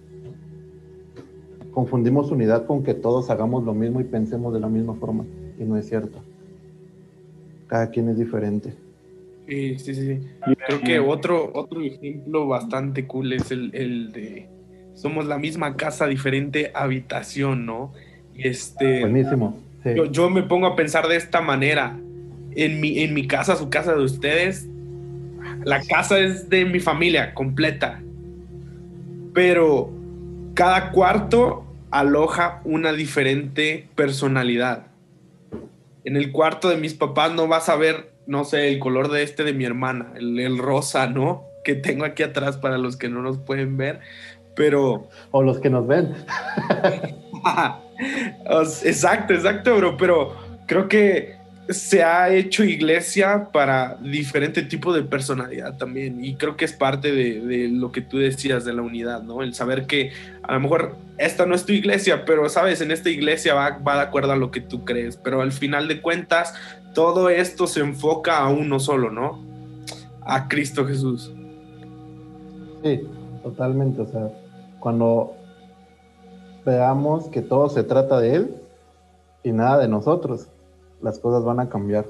Confundimos 1.70 2.30
unidad 2.30 2.66
con 2.66 2.82
que 2.82 2.94
todos 2.94 3.30
hagamos 3.30 3.64
lo 3.64 3.74
mismo 3.74 4.00
y 4.00 4.04
pensemos 4.04 4.52
de 4.52 4.60
la 4.60 4.68
misma 4.68 4.94
forma. 4.94 5.24
Y 5.58 5.64
no 5.64 5.76
es 5.76 5.88
cierto. 5.88 6.18
Cada 7.68 7.90
quien 7.90 8.08
es 8.08 8.18
diferente. 8.18 8.74
Sí, 9.46 9.78
sí, 9.78 9.94
sí. 9.94 10.20
Creo 10.66 10.80
que 10.80 10.98
otro, 10.98 11.50
otro 11.54 11.82
ejemplo 11.82 12.48
bastante 12.48 13.06
cool 13.06 13.32
es 13.32 13.50
el, 13.50 13.74
el 13.74 14.12
de 14.12 14.48
somos 14.94 15.26
la 15.26 15.38
misma 15.38 15.76
casa, 15.76 16.06
diferente 16.06 16.70
habitación, 16.74 17.66
¿no? 17.66 17.92
Este, 18.36 19.00
Buenísimo. 19.00 19.58
Yo, 20.10 20.30
me 20.30 20.42
pongo 20.42 20.66
a 20.66 20.76
pensar 20.76 21.08
de 21.08 21.16
esta 21.16 21.40
manera. 21.40 21.98
En 22.56 22.80
mi, 22.80 23.00
en 23.00 23.14
mi 23.14 23.26
casa, 23.26 23.56
su 23.56 23.68
casa 23.68 23.94
de 23.94 24.02
ustedes, 24.02 24.68
la 25.64 25.82
casa 25.82 26.18
es 26.18 26.48
de 26.48 26.64
mi 26.64 26.80
familia 26.80 27.34
completa. 27.34 28.00
Pero 29.32 29.90
cada 30.54 30.90
cuarto 30.92 31.64
aloja 31.90 32.60
una 32.64 32.92
diferente 32.92 33.88
personalidad. 33.94 34.86
En 36.04 36.16
el 36.16 36.32
cuarto 36.32 36.68
de 36.68 36.76
mis 36.76 36.94
papás 36.94 37.32
no 37.32 37.48
vas 37.48 37.68
a 37.68 37.76
ver, 37.76 38.12
no 38.26 38.44
sé, 38.44 38.68
el 38.68 38.78
color 38.78 39.10
de 39.10 39.22
este 39.22 39.42
de 39.42 39.52
mi 39.52 39.64
hermana, 39.64 40.12
el, 40.16 40.38
el 40.38 40.58
rosa, 40.58 41.08
¿no? 41.08 41.42
Que 41.64 41.74
tengo 41.74 42.04
aquí 42.04 42.22
atrás 42.22 42.56
para 42.56 42.78
los 42.78 42.96
que 42.96 43.08
no 43.08 43.22
nos 43.22 43.38
pueden 43.38 43.76
ver 43.76 44.00
pero... 44.54 45.08
O 45.30 45.42
los 45.42 45.58
que 45.58 45.70
nos 45.70 45.86
ven. 45.86 46.14
exacto, 48.84 49.34
exacto, 49.34 49.76
bro, 49.76 49.96
pero 49.96 50.36
creo 50.66 50.88
que 50.88 51.36
se 51.68 52.02
ha 52.02 52.28
hecho 52.34 52.62
iglesia 52.62 53.48
para 53.50 53.96
diferente 53.96 54.62
tipo 54.62 54.92
de 54.92 55.02
personalidad 55.02 55.78
también 55.78 56.22
y 56.22 56.34
creo 56.34 56.56
que 56.56 56.66
es 56.66 56.74
parte 56.74 57.12
de, 57.12 57.68
lo 57.68 57.90
que 57.90 58.02
tú 58.02 58.18
decías 58.18 58.64
de 58.64 58.74
la 58.74 58.82
unidad, 58.82 59.22
¿no? 59.22 59.42
El 59.42 59.54
saber 59.54 59.86
que 59.86 60.12
a 60.42 60.52
lo 60.52 60.60
mejor 60.60 60.96
esta 61.16 61.46
no 61.46 61.54
es 61.54 61.64
tu 61.64 61.72
iglesia, 61.72 62.24
pero 62.26 62.48
sabes, 62.50 62.80
en 62.82 62.90
esta 62.90 63.08
iglesia 63.08 63.54
va, 63.54 63.78
va 63.78 63.96
de 63.96 64.02
acuerdo 64.02 64.32
a 64.32 64.36
lo 64.36 64.50
que 64.50 64.60
tú 64.60 64.84
crees, 64.84 65.16
pero 65.16 65.40
al 65.40 65.52
final 65.52 65.88
de 65.88 66.02
cuentas 66.02 66.54
todo 66.92 67.30
esto 67.30 67.66
se 67.66 67.80
enfoca 67.80 68.38
a 68.38 68.48
uno 68.48 68.78
solo, 68.78 69.10
¿no? 69.10 69.42
A 70.20 70.48
Cristo 70.48 70.86
Jesús. 70.86 71.32
Sí, 72.82 73.00
totalmente, 73.42 74.02
o 74.02 74.06
sea, 74.06 74.28
cuando 74.78 75.34
veamos 76.64 77.28
que 77.28 77.42
todo 77.42 77.68
se 77.68 77.84
trata 77.84 78.18
de 78.20 78.34
Él 78.34 78.54
y 79.42 79.52
nada 79.52 79.78
de 79.78 79.88
nosotros, 79.88 80.48
las 81.02 81.18
cosas 81.18 81.44
van 81.44 81.60
a 81.60 81.68
cambiar. 81.68 82.06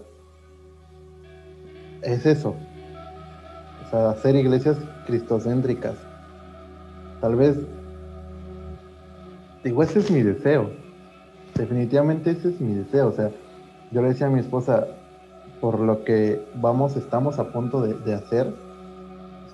Es 2.03 2.27
eso. 2.27 2.55
O 3.85 3.91
sea, 3.91 4.11
hacer 4.11 4.37
iglesias 4.37 4.77
cristocéntricas. 5.07 5.97
Tal 7.21 7.37
vez, 7.37 7.57
digo, 9.65 9.83
ese 9.83 9.99
es 9.99 10.11
mi 10.11 10.23
deseo. 10.23 10.71
Definitivamente 11.55 12.31
ese 12.31 12.51
es 12.51 12.61
mi 12.61 12.75
deseo. 12.75 13.09
O 13.09 13.13
sea, 13.13 13.31
yo 13.91 14.03
le 14.03 14.09
decía 14.09 14.27
a 14.27 14.31
mi 14.31 14.41
esposa, 14.41 14.87
por 15.61 15.81
lo 15.81 16.05
que 16.05 16.47
vamos, 16.55 16.97
estamos 16.97 17.39
a 17.39 17.53
punto 17.53 17.81
de, 17.81 17.95
de 17.95 18.15
hacer, 18.15 18.53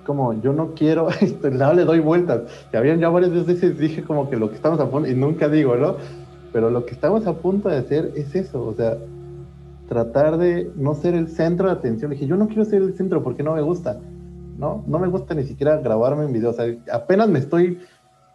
como, 0.05 0.39
yo 0.41 0.53
no 0.53 0.73
quiero, 0.73 1.07
no 1.51 1.73
le 1.73 1.85
doy 1.85 1.99
vueltas. 1.99 2.41
Ya 2.71 2.79
habían 2.79 2.99
ya 2.99 3.09
varias 3.09 3.45
veces 3.45 3.77
dije 3.77 4.03
como 4.03 4.29
que 4.29 4.37
lo 4.37 4.49
que 4.49 4.55
estamos 4.55 4.79
a 4.79 4.89
punto, 4.89 5.09
y 5.09 5.15
nunca 5.15 5.49
digo, 5.49 5.75
¿no? 5.75 5.95
Pero 6.53 6.69
lo 6.69 6.85
que 6.85 6.93
estamos 6.93 7.27
a 7.27 7.33
punto 7.33 7.69
de 7.69 7.77
hacer 7.77 8.11
es 8.15 8.35
eso, 8.35 8.65
o 8.65 8.73
sea, 8.73 8.97
tratar 9.87 10.37
de 10.37 10.71
no 10.75 10.95
ser 10.95 11.15
el 11.15 11.27
centro 11.27 11.67
de 11.67 11.73
atención. 11.73 12.11
Le 12.11 12.15
dije, 12.15 12.27
yo 12.27 12.37
no 12.37 12.47
quiero 12.47 12.65
ser 12.65 12.81
el 12.81 12.93
centro 12.95 13.23
porque 13.23 13.43
no 13.43 13.55
me 13.55 13.61
gusta, 13.61 13.99
¿no? 14.57 14.83
No 14.87 14.99
me 14.99 15.07
gusta 15.07 15.33
ni 15.33 15.43
siquiera 15.43 15.77
grabarme 15.77 16.25
en 16.25 16.33
video, 16.33 16.51
o 16.51 16.53
sea, 16.53 16.65
apenas 16.91 17.29
me 17.29 17.39
estoy, 17.39 17.79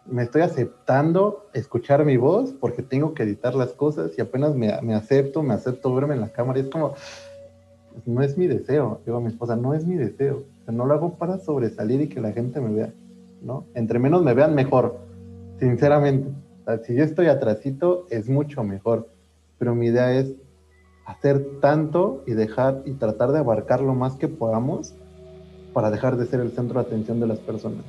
me 0.05 0.23
estoy 0.23 0.41
aceptando 0.41 1.47
escuchar 1.53 2.05
mi 2.05 2.17
voz 2.17 2.53
porque 2.59 2.81
tengo 2.81 3.13
que 3.13 3.23
editar 3.23 3.55
las 3.55 3.73
cosas 3.73 4.11
y 4.17 4.21
apenas 4.21 4.55
me, 4.55 4.79
me 4.81 4.95
acepto, 4.95 5.43
me 5.43 5.53
acepto 5.53 5.93
verme 5.93 6.15
en 6.15 6.21
la 6.21 6.29
cámara 6.29 6.59
y 6.59 6.63
es 6.63 6.69
como, 6.69 6.95
no 8.05 8.21
es 8.21 8.37
mi 8.37 8.47
deseo, 8.47 9.01
digo 9.05 9.17
a 9.17 9.21
mi 9.21 9.27
esposa, 9.27 9.55
no 9.55 9.73
es 9.73 9.85
mi 9.85 9.95
deseo 9.95 10.43
no 10.71 10.85
lo 10.85 10.93
hago 10.93 11.13
para 11.15 11.39
sobresalir 11.39 12.01
y 12.01 12.09
que 12.09 12.21
la 12.21 12.31
gente 12.31 12.59
me 12.59 12.73
vea, 12.73 12.93
¿no? 13.41 13.65
Entre 13.73 13.99
menos 13.99 14.23
me 14.23 14.33
vean, 14.33 14.55
mejor, 14.55 14.97
sinceramente. 15.59 16.29
si 16.83 16.95
yo 16.95 17.03
estoy 17.03 17.27
atrasito, 17.27 18.05
es 18.09 18.29
mucho 18.29 18.63
mejor. 18.63 19.07
Pero 19.57 19.75
mi 19.75 19.87
idea 19.87 20.13
es 20.13 20.33
hacer 21.05 21.59
tanto 21.61 22.23
y 22.27 22.33
dejar 22.33 22.81
y 22.85 22.91
tratar 22.93 23.31
de 23.31 23.39
abarcar 23.39 23.81
lo 23.81 23.95
más 23.95 24.15
que 24.15 24.27
podamos 24.27 24.93
para 25.73 25.89
dejar 25.89 26.17
de 26.17 26.25
ser 26.25 26.41
el 26.41 26.51
centro 26.51 26.81
de 26.81 26.87
atención 26.87 27.19
de 27.19 27.27
las 27.27 27.39
personas. 27.39 27.83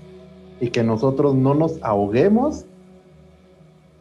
Y 0.61 0.71
que 0.71 0.85
nosotros 0.85 1.35
no 1.35 1.55
nos 1.55 1.83
ahoguemos 1.83 2.65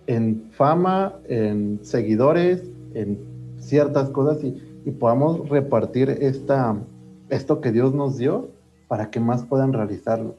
en 0.05 0.49
fama, 0.51 1.15
en 1.27 1.79
seguidores, 1.81 2.63
en 2.93 3.19
ciertas 3.59 4.09
cosas 4.09 4.43
y, 4.43 4.61
y 4.87 4.91
podamos 4.91 5.49
repartir 5.49 6.09
esta, 6.09 6.77
esto 7.27 7.59
que 7.59 7.73
Dios 7.73 7.93
nos 7.93 8.17
dio 8.17 8.51
para 8.87 9.09
que 9.09 9.19
más 9.19 9.43
puedan 9.43 9.73
realizarlo. 9.73 10.37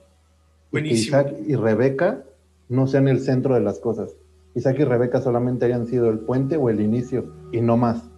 Isaac 0.72 1.34
y 1.46 1.54
Rebeca 1.54 2.24
no 2.70 2.86
sean 2.86 3.08
el 3.08 3.20
centro 3.20 3.54
de 3.54 3.60
las 3.60 3.78
cosas. 3.78 4.16
Isaac 4.54 4.76
y 4.78 4.84
Rebeca 4.84 5.20
solamente 5.20 5.66
hayan 5.66 5.86
sido 5.86 6.08
el 6.08 6.20
puente 6.20 6.56
o 6.56 6.70
el 6.70 6.80
inicio 6.80 7.26
y 7.52 7.60
no 7.60 7.76
más. 7.76 8.08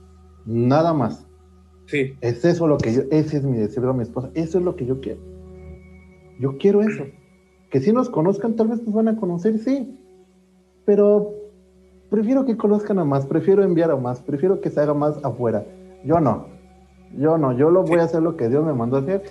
Nada 0.46 0.94
más. 0.94 1.26
Sí. 1.86 2.14
Es 2.20 2.44
eso 2.44 2.68
lo 2.68 2.78
que 2.78 2.94
yo, 2.94 3.02
ese 3.10 3.38
es 3.38 3.42
mi 3.42 3.56
deseo 3.56 3.90
a 3.90 3.92
mi 3.92 4.04
esposa. 4.04 4.30
Eso 4.34 4.58
es 4.58 4.64
lo 4.64 4.76
que 4.76 4.86
yo 4.86 5.00
quiero. 5.00 5.18
Yo 6.38 6.58
quiero 6.58 6.80
eso. 6.82 7.06
Que 7.72 7.80
si 7.80 7.92
nos 7.92 8.08
conozcan, 8.08 8.54
tal 8.54 8.68
vez 8.68 8.80
nos 8.84 8.94
van 8.94 9.08
a 9.08 9.16
conocer, 9.16 9.58
sí. 9.58 9.98
Pero 10.84 11.34
prefiero 12.08 12.44
que 12.44 12.56
conozcan 12.56 13.00
a 13.00 13.04
más, 13.04 13.26
prefiero 13.26 13.64
enviar 13.64 13.90
a 13.90 13.96
más, 13.96 14.20
prefiero 14.20 14.60
que 14.60 14.70
se 14.70 14.80
haga 14.80 14.94
más 14.94 15.18
afuera. 15.24 15.64
Yo 16.04 16.20
no. 16.20 16.46
Yo 17.16 17.38
no, 17.38 17.52
yo 17.52 17.70
lo 17.70 17.82
voy 17.82 17.98
a 18.00 18.04
hacer 18.04 18.22
lo 18.22 18.36
que 18.36 18.48
Dios 18.48 18.64
me 18.64 18.72
mandó 18.72 18.96
a 18.96 19.00
hacer 19.00 19.22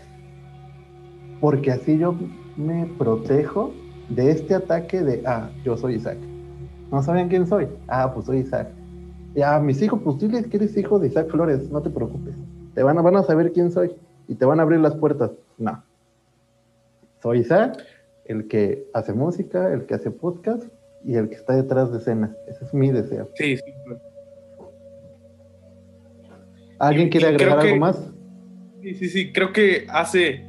porque 1.39 1.71
así 1.71 1.97
yo 1.97 2.15
me 2.57 2.85
protejo 2.97 3.71
de 4.09 4.31
este 4.31 4.55
ataque 4.55 5.01
de, 5.01 5.23
ah, 5.25 5.49
yo 5.63 5.77
soy 5.77 5.95
Isaac. 5.95 6.17
¿No 6.91 7.01
sabían 7.03 7.29
quién 7.29 7.45
soy? 7.47 7.67
Ah, 7.87 8.11
pues 8.13 8.25
soy 8.25 8.39
Isaac. 8.39 8.69
Ya, 9.35 9.59
mis 9.59 9.81
hijos, 9.81 10.01
pues 10.03 10.17
diles 10.17 10.47
que 10.47 10.57
eres 10.57 10.75
hijo 10.75 10.99
de 10.99 11.07
Isaac 11.07 11.29
Flores, 11.29 11.69
no 11.69 11.81
te 11.81 11.89
preocupes. 11.89 12.35
Te 12.73 12.83
van 12.83 12.97
a, 12.97 13.01
van 13.01 13.15
a 13.15 13.23
saber 13.23 13.51
quién 13.51 13.71
soy 13.71 13.95
y 14.27 14.35
te 14.35 14.45
van 14.45 14.59
a 14.59 14.63
abrir 14.63 14.79
las 14.79 14.95
puertas. 14.95 15.31
No. 15.57 15.83
Soy 17.21 17.39
Isaac, 17.39 17.77
el 18.25 18.47
que 18.47 18.89
hace 18.93 19.13
música, 19.13 19.71
el 19.71 19.85
que 19.85 19.93
hace 19.93 20.11
podcast 20.11 20.63
y 21.05 21.15
el 21.15 21.29
que 21.29 21.35
está 21.35 21.55
detrás 21.55 21.91
de 21.91 21.99
escena. 21.99 22.35
Ese 22.47 22.65
es 22.65 22.73
mi 22.73 22.91
deseo. 22.91 23.29
Sí, 23.35 23.57
sí. 23.57 23.63
¿Alguien 26.79 27.09
quiere 27.09 27.27
agregar 27.27 27.59
algo 27.59 27.75
más? 27.75 27.97
Sí, 28.81 28.95
sí, 28.95 29.09
sí. 29.09 29.31
Creo 29.33 29.51
que 29.51 29.85
hace, 29.89 30.45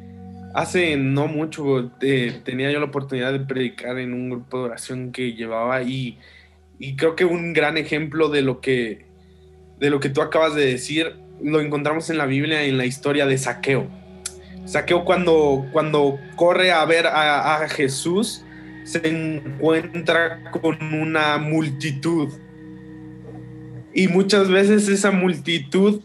hace 0.54 0.96
no 0.96 1.26
mucho 1.26 1.90
eh, 2.00 2.40
tenía 2.44 2.70
yo 2.70 2.78
la 2.78 2.86
oportunidad 2.86 3.32
de 3.32 3.40
predicar 3.40 3.98
en 3.98 4.14
un 4.14 4.30
grupo 4.30 4.58
de 4.58 4.64
oración 4.64 5.10
que 5.10 5.32
llevaba 5.34 5.82
y, 5.82 6.18
y 6.78 6.94
creo 6.96 7.16
que 7.16 7.24
un 7.24 7.52
gran 7.52 7.76
ejemplo 7.76 8.28
de 8.28 8.42
lo 8.42 8.60
que 8.60 9.10
de 9.78 9.90
lo 9.90 9.98
que 9.98 10.10
tú 10.10 10.20
acabas 10.20 10.54
de 10.54 10.66
decir 10.66 11.16
lo 11.42 11.60
encontramos 11.60 12.10
en 12.10 12.18
la 12.18 12.26
Biblia 12.26 12.62
en 12.62 12.76
la 12.76 12.84
historia 12.84 13.26
de 13.26 13.38
Saqueo. 13.38 13.88
Saqueo 14.66 15.04
cuando, 15.04 15.66
cuando 15.72 16.18
corre 16.36 16.70
a 16.70 16.84
ver 16.84 17.06
a, 17.06 17.62
a 17.62 17.68
Jesús 17.68 18.44
se 18.84 19.00
encuentra 19.08 20.50
con 20.50 20.76
una 20.94 21.38
multitud 21.38 22.28
y 23.92 24.06
muchas 24.08 24.48
veces 24.48 24.88
esa 24.88 25.10
multitud 25.10 26.02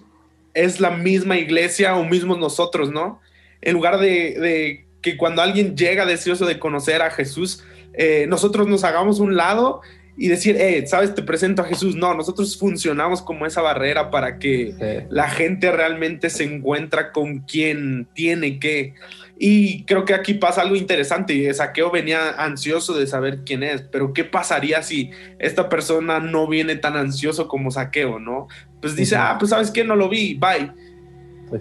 es 0.55 0.79
la 0.79 0.89
misma 0.89 1.37
iglesia 1.37 1.95
o 1.95 2.03
mismos 2.03 2.39
nosotros, 2.39 2.91
¿no? 2.91 3.21
En 3.61 3.73
lugar 3.73 3.99
de, 3.99 4.85
que 5.01 5.17
cuando 5.17 5.41
alguien 5.41 5.75
llega 5.77 6.05
deseoso 6.05 6.45
de 6.45 6.57
conocer 6.57 7.01
a 7.01 7.11
Jesús, 7.11 7.63
eh, 7.93 8.25
nosotros 8.27 8.67
nos 8.67 8.83
hagamos 8.83 9.19
un 9.19 9.35
lado 9.35 9.81
y 10.17 10.29
decir, 10.29 10.55
eh, 10.55 10.87
sabes, 10.87 11.13
te 11.13 11.21
presento 11.21 11.61
a 11.61 11.65
Jesús. 11.65 11.95
No, 11.95 12.13
nosotros 12.13 12.57
funcionamos 12.57 13.21
como 13.21 13.45
esa 13.45 13.61
barrera 13.61 14.09
para 14.09 14.39
que 14.39 15.05
la 15.09 15.29
gente 15.29 15.71
realmente 15.71 16.29
se 16.29 16.45
encuentra 16.45 17.11
con 17.11 17.39
quien 17.39 18.07
tiene 18.13 18.59
que. 18.59 18.95
Y 19.37 19.83
creo 19.83 20.05
que 20.05 20.13
aquí 20.13 20.33
pasa 20.33 20.61
algo 20.61 20.75
interesante. 20.75 21.53
Saqueo 21.53 21.91
venía 21.91 22.29
ansioso 22.31 22.93
de 22.93 23.05
saber 23.05 23.43
quién 23.45 23.63
es, 23.63 23.81
pero 23.81 24.13
¿qué 24.13 24.23
pasaría 24.23 24.81
si 24.81 25.11
esta 25.39 25.67
persona 25.67 26.19
no 26.19 26.47
viene 26.47 26.75
tan 26.77 26.95
ansioso 26.95 27.47
como 27.47 27.71
Saqueo, 27.71 28.19
no? 28.19 28.47
Pues 28.81 28.95
dice, 28.95 29.17
ah, 29.17 29.35
pues 29.37 29.49
sabes 29.49 29.71
qué, 29.71 29.83
no 29.83 29.95
lo 29.95 30.07
vi, 30.07 30.35
bye. 30.35 30.71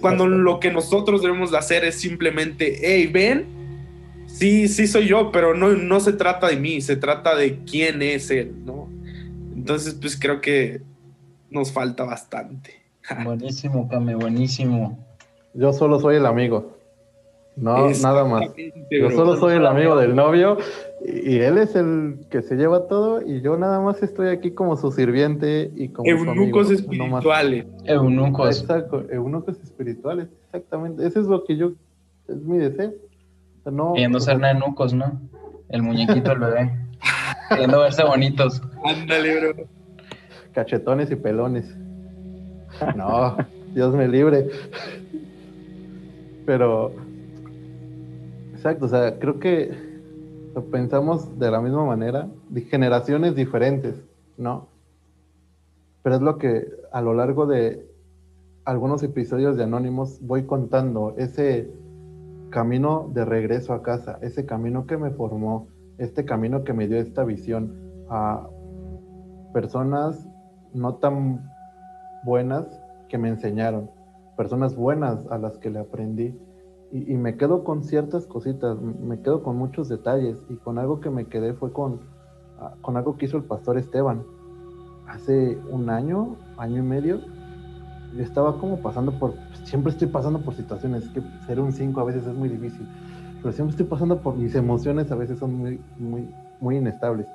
Cuando 0.00 0.26
lo 0.26 0.60
que 0.60 0.70
nosotros 0.70 1.22
debemos 1.22 1.50
de 1.50 1.58
hacer 1.58 1.84
es 1.84 2.00
simplemente, 2.00 2.78
hey, 2.80 3.08
ven, 3.12 3.46
sí, 4.26 4.68
sí 4.68 4.86
soy 4.86 5.08
yo, 5.08 5.30
pero 5.30 5.54
no, 5.54 5.70
no 5.70 6.00
se 6.00 6.12
trata 6.12 6.48
de 6.48 6.56
mí, 6.56 6.80
se 6.80 6.96
trata 6.96 7.34
de 7.34 7.58
quién 7.64 8.02
es 8.02 8.30
él, 8.30 8.64
¿no? 8.64 8.88
Entonces, 9.54 9.94
pues 9.94 10.18
creo 10.18 10.40
que 10.40 10.82
nos 11.50 11.72
falta 11.72 12.04
bastante. 12.04 12.82
Buenísimo, 13.24 13.88
Came, 13.88 14.14
buenísimo. 14.14 14.98
Yo 15.54 15.72
solo 15.72 16.00
soy 16.00 16.16
el 16.16 16.26
amigo. 16.26 16.76
No, 17.56 17.88
nada 18.02 18.24
más. 18.24 18.50
Yo 18.90 19.10
solo 19.10 19.36
soy 19.36 19.54
el 19.54 19.66
amigo 19.66 19.96
del 19.96 20.16
novio 20.16 20.58
y 21.04 21.38
él 21.38 21.58
es 21.58 21.76
el 21.76 22.26
que 22.30 22.42
se 22.42 22.56
lleva 22.56 22.88
todo 22.88 23.22
y 23.22 23.42
yo 23.42 23.56
nada 23.56 23.80
más 23.80 24.02
estoy 24.02 24.28
aquí 24.28 24.50
como 24.50 24.76
su 24.76 24.90
sirviente 24.90 25.70
y 25.76 25.88
como 25.88 26.08
eunucos 26.08 26.70
espirituales. 26.70 27.66
Eunucos. 27.84 28.60
Exacto, 28.60 29.04
eunucos 29.08 29.60
espirituales, 29.62 30.28
exactamente. 30.46 31.06
Eso 31.06 31.20
es 31.20 31.26
lo 31.26 31.44
que 31.44 31.56
yo, 31.56 31.72
es 32.28 32.36
mi 32.36 32.58
deseo. 32.58 32.92
no, 33.70 33.92
Queriendo 33.92 34.18
ser 34.18 34.42
eunucos, 34.42 34.92
¿no? 34.92 35.20
El 35.68 35.82
muñequito, 35.82 36.32
el 36.32 36.38
bebé. 36.40 36.72
Queriendo 37.50 37.80
verse 37.80 38.02
bonitos. 38.04 38.62
Ándale, 38.84 39.52
bro. 39.52 39.64
Cachetones 40.52 41.10
y 41.10 41.16
pelones. 41.16 41.72
No, 42.96 43.36
Dios 43.74 43.94
me 43.94 44.08
libre. 44.08 44.48
Pero 46.46 46.92
Exacto, 48.64 48.86
o 48.86 48.88
sea, 48.88 49.18
creo 49.18 49.38
que 49.40 49.72
pensamos 50.70 51.38
de 51.38 51.50
la 51.50 51.60
misma 51.60 51.84
manera, 51.84 52.30
generaciones 52.70 53.34
diferentes, 53.34 54.02
¿no? 54.38 54.68
Pero 56.02 56.16
es 56.16 56.22
lo 56.22 56.38
que 56.38 56.72
a 56.90 57.02
lo 57.02 57.12
largo 57.12 57.44
de 57.44 57.86
algunos 58.64 59.02
episodios 59.02 59.58
de 59.58 59.64
Anónimos 59.64 60.18
voy 60.22 60.44
contando, 60.44 61.14
ese 61.18 61.70
camino 62.48 63.10
de 63.12 63.26
regreso 63.26 63.74
a 63.74 63.82
casa, 63.82 64.18
ese 64.22 64.46
camino 64.46 64.86
que 64.86 64.96
me 64.96 65.10
formó, 65.10 65.68
este 65.98 66.24
camino 66.24 66.64
que 66.64 66.72
me 66.72 66.88
dio 66.88 66.96
esta 66.96 67.22
visión 67.22 67.70
a 68.08 68.48
personas 69.52 70.26
no 70.72 70.94
tan 70.94 71.52
buenas 72.24 72.66
que 73.10 73.18
me 73.18 73.28
enseñaron, 73.28 73.90
personas 74.38 74.74
buenas 74.74 75.18
a 75.28 75.36
las 75.36 75.58
que 75.58 75.68
le 75.68 75.80
aprendí 75.80 76.34
y, 76.94 77.16
me 77.16 77.36
quedo 77.36 77.64
con 77.64 77.82
ciertas 77.82 78.24
cositas, 78.24 78.80
me 78.80 79.20
quedo 79.20 79.42
con 79.42 79.56
muchos 79.56 79.88
detalles 79.88 80.38
y 80.48 80.54
con 80.54 80.78
algo 80.78 81.00
que 81.00 81.10
me 81.10 81.26
quedé 81.26 81.52
fue 81.52 81.72
con, 81.72 81.98
ah, 82.60 82.74
con 82.82 82.96
algo 82.96 83.16
que 83.16 83.24
hizo 83.26 83.36
el 83.36 83.42
pastor 83.42 83.78
Esteban. 83.78 84.22
Hace 85.08 85.58
un 85.70 85.90
año, 85.90 86.36
año 86.56 86.78
y 86.78 86.86
medio, 86.86 87.20
yo 88.16 88.22
estaba 88.22 88.60
como 88.60 88.78
pasando 88.78 89.10
por, 89.18 89.34
siempre 89.64 89.90
estoy 89.90 90.06
pasando 90.06 90.38
por 90.42 90.54
situaciones, 90.54 91.08
que 91.08 91.20
ser 91.44 91.58
un 91.58 91.72
5 91.72 92.00
a 92.00 92.04
veces 92.04 92.28
es 92.28 92.34
muy 92.34 92.48
difícil, 92.48 92.86
pero 93.42 93.52
siempre 93.52 93.72
estoy 93.72 93.86
pasando 93.86 94.20
por 94.20 94.36
mis 94.36 94.54
emociones, 94.54 95.10
a 95.10 95.16
veces 95.16 95.40
son 95.40 95.52
muy, 95.52 95.80
muy, 95.98 96.32
muy 96.60 96.76
inestables. 96.76 97.26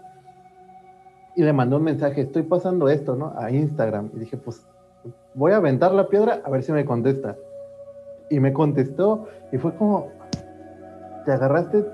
Y 1.35 1.43
le 1.43 1.51
mandé 1.51 1.75
un 1.75 1.83
mensaje, 1.83 2.21
estoy 2.21 2.43
pasando 2.43 2.87
esto, 2.87 3.13
¿no? 3.17 3.33
A 3.37 3.51
Instagram. 3.51 4.09
Y 4.15 4.19
dije, 4.19 4.37
pues 4.37 4.65
voy 5.33 5.51
a 5.51 5.57
aventar 5.57 5.91
la 5.93 6.07
piedra 6.07 6.41
a 6.45 6.49
ver 6.49 6.63
si 6.63 6.71
me 6.71 6.85
contesta 6.85 7.35
y 8.29 8.39
me 8.39 8.53
contestó 8.53 9.27
y 9.51 9.57
fue 9.57 9.75
como, 9.75 10.09
te 11.25 11.31
agarraste 11.31 11.85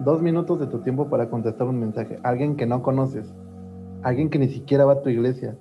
dos 0.00 0.22
minutos 0.22 0.58
de 0.60 0.66
tu 0.66 0.80
tiempo 0.80 1.08
para 1.08 1.28
contestar 1.28 1.66
un 1.66 1.78
mensaje, 1.78 2.18
alguien 2.22 2.56
que 2.56 2.66
no 2.66 2.82
conoces, 2.82 3.32
alguien 4.02 4.30
que 4.30 4.38
ni 4.38 4.48
siquiera 4.48 4.84
va 4.84 4.94
a 4.94 5.02
tu 5.02 5.10
iglesia, 5.10 5.56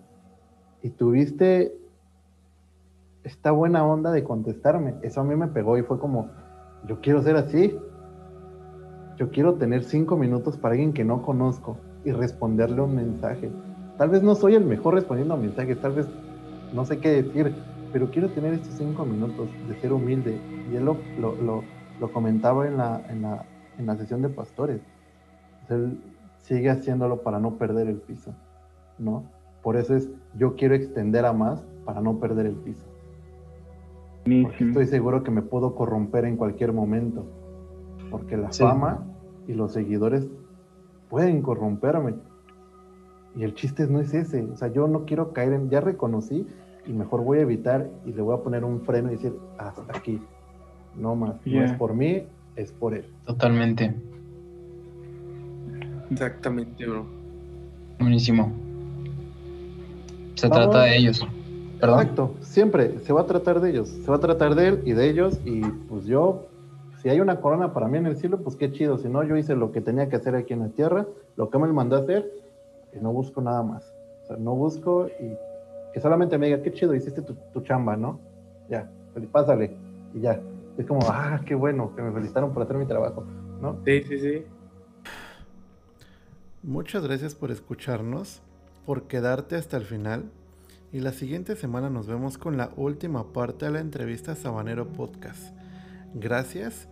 y 0.81 0.89
tuviste 0.89 1.75
esta 3.23 3.51
buena 3.51 3.85
onda 3.85 4.11
de 4.11 4.23
contestarme. 4.23 4.95
Eso 5.03 5.21
a 5.21 5.23
mí 5.23 5.35
me 5.35 5.47
pegó 5.47 5.77
y 5.77 5.83
fue 5.83 5.99
como, 5.99 6.29
yo 6.87 6.99
quiero 7.01 7.21
ser 7.21 7.35
así. 7.35 7.77
Yo 9.17 9.29
quiero 9.29 9.55
tener 9.55 9.83
cinco 9.83 10.17
minutos 10.17 10.57
para 10.57 10.73
alguien 10.73 10.93
que 10.93 11.03
no 11.03 11.21
conozco 11.21 11.77
y 12.03 12.11
responderle 12.11 12.81
un 12.81 12.95
mensaje. 12.95 13.51
Tal 13.97 14.09
vez 14.09 14.23
no 14.23 14.33
soy 14.33 14.55
el 14.55 14.65
mejor 14.65 14.95
respondiendo 14.95 15.35
a 15.35 15.37
mensajes, 15.37 15.79
tal 15.79 15.91
vez 15.91 16.07
no 16.73 16.85
sé 16.85 16.99
qué 16.99 17.21
decir, 17.21 17.53
pero 17.91 18.09
quiero 18.11 18.29
tener 18.29 18.53
estos 18.53 18.75
cinco 18.75 19.05
minutos 19.05 19.49
de 19.67 19.75
ser 19.79 19.93
humilde. 19.93 20.39
Y 20.71 20.75
él 20.75 20.85
lo, 20.85 20.97
lo, 21.19 21.63
lo, 21.99 22.11
comentaba 22.11 22.67
en 22.67 22.77
la, 22.77 23.01
en, 23.09 23.21
la, 23.21 23.45
en 23.77 23.85
la, 23.85 23.97
sesión 23.97 24.21
de 24.21 24.29
pastores. 24.29 24.81
Él 25.69 25.99
sigue 26.39 26.69
haciéndolo 26.69 27.21
para 27.21 27.39
no 27.39 27.55
perder 27.57 27.87
el 27.87 27.97
piso, 27.97 28.33
¿no? 28.97 29.23
Por 29.61 29.77
eso 29.77 29.95
es, 29.95 30.09
yo 30.37 30.55
quiero 30.55 30.75
extender 30.75 31.25
a 31.25 31.33
más 31.33 31.63
para 31.85 32.01
no 32.01 32.19
perder 32.19 32.47
el 32.47 32.55
piso. 32.55 32.85
estoy 34.25 34.87
seguro 34.87 35.23
que 35.23 35.31
me 35.31 35.41
puedo 35.41 35.75
corromper 35.75 36.25
en 36.25 36.35
cualquier 36.35 36.73
momento, 36.73 37.25
porque 38.09 38.37
la 38.37 38.51
fama 38.51 39.05
y 39.47 39.53
los 39.53 39.73
seguidores 39.73 40.27
pueden 41.09 41.41
corromperme. 41.41 42.15
Y 43.35 43.43
el 43.43 43.53
chiste 43.53 43.87
no 43.87 43.99
es 43.99 44.13
ese, 44.13 44.43
o 44.43 44.57
sea, 44.57 44.67
yo 44.69 44.87
no 44.87 45.05
quiero 45.05 45.31
caer 45.31 45.53
en, 45.53 45.69
ya 45.69 45.79
reconocí 45.79 46.47
y 46.85 46.93
mejor 46.93 47.23
voy 47.23 47.39
a 47.39 47.41
evitar 47.41 47.87
y 48.05 48.13
le 48.13 48.21
voy 48.21 48.35
a 48.35 48.41
poner 48.41 48.63
un 48.63 48.81
freno 48.81 49.09
y 49.09 49.15
decir, 49.15 49.33
hasta 49.57 49.83
aquí, 49.95 50.21
no 50.95 51.15
más, 51.15 51.35
no 51.45 51.63
es 51.63 51.71
por 51.73 51.93
mí, 51.93 52.23
es 52.55 52.71
por 52.71 52.93
él. 52.93 53.05
Totalmente. 53.25 53.93
Exactamente, 56.09 56.85
bro. 56.85 57.05
Buenísimo. 57.99 58.51
Se 60.35 60.49
trata 60.49 60.83
de 60.83 60.97
ellos. 60.97 61.25
Exacto, 61.75 62.35
siempre 62.41 62.99
se 62.99 63.13
va 63.13 63.21
a 63.21 63.25
tratar 63.25 63.59
de 63.59 63.71
ellos, 63.71 63.89
se 63.89 64.09
va 64.09 64.17
a 64.17 64.19
tratar 64.19 64.53
de 64.53 64.67
él 64.67 64.81
y 64.85 64.91
de 64.93 65.09
ellos 65.09 65.39
y 65.45 65.61
pues 65.61 66.05
yo, 66.05 66.45
si 67.01 67.09
hay 67.09 67.19
una 67.19 67.41
corona 67.41 67.73
para 67.73 67.87
mí 67.87 67.97
en 67.97 68.05
el 68.05 68.17
cielo, 68.17 68.37
pues 68.37 68.55
qué 68.55 68.71
chido, 68.71 68.99
si 68.99 69.09
no 69.09 69.23
yo 69.23 69.35
hice 69.35 69.55
lo 69.55 69.71
que 69.71 69.81
tenía 69.81 70.07
que 70.07 70.15
hacer 70.15 70.35
aquí 70.35 70.53
en 70.53 70.59
la 70.59 70.69
tierra, 70.69 71.07
lo 71.37 71.49
que 71.49 71.57
me 71.57 71.67
mandó 71.73 71.95
a 71.95 71.99
hacer 71.99 72.31
y 72.93 73.01
no 73.01 73.11
busco 73.11 73.41
nada 73.41 73.63
más. 73.63 73.91
O 74.23 74.27
sea, 74.27 74.37
no 74.37 74.53
busco 74.53 75.07
y 75.07 75.33
que 75.93 75.99
solamente 75.99 76.37
me 76.37 76.47
diga, 76.47 76.61
qué 76.61 76.71
chido, 76.71 76.93
hiciste 76.95 77.21
tu, 77.21 77.61
chamba, 77.61 77.95
¿no? 77.97 78.19
Ya, 78.69 78.89
pásale, 79.31 79.75
y 80.13 80.21
ya. 80.21 80.41
Es 80.77 80.85
como, 80.85 81.01
ah, 81.09 81.41
qué 81.45 81.55
bueno, 81.55 81.95
que 81.95 82.01
me 82.01 82.11
felicitaron 82.11 82.53
por 82.53 82.63
hacer 82.63 82.77
mi 82.77 82.85
trabajo, 82.85 83.25
¿no? 83.61 83.77
Sí, 83.85 84.03
sí, 84.03 84.19
sí. 84.19 84.45
Muchas 86.63 87.03
gracias 87.05 87.35
por 87.35 87.51
escucharnos, 87.51 88.41
por 88.85 89.03
quedarte 89.03 89.55
hasta 89.55 89.77
el 89.77 89.83
final. 89.83 90.25
Y 90.93 90.99
la 90.99 91.13
siguiente 91.13 91.55
semana 91.55 91.89
nos 91.89 92.07
vemos 92.07 92.37
con 92.37 92.57
la 92.57 92.69
última 92.75 93.31
parte 93.31 93.65
de 93.65 93.71
la 93.71 93.79
entrevista 93.79 94.35
Sabanero 94.35 94.87
Podcast. 94.87 95.55
Gracias 96.13 96.89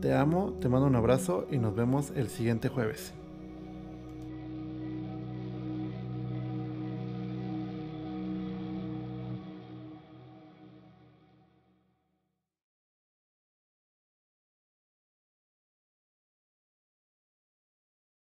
Te 0.00 0.14
amo, 0.14 0.54
te 0.60 0.68
mando 0.68 0.86
un 0.86 0.96
abrazo 0.96 1.46
y 1.50 1.58
nos 1.58 1.74
vemos 1.74 2.12
el 2.16 2.28
siguiente 2.28 2.68
jueves. 2.68 3.14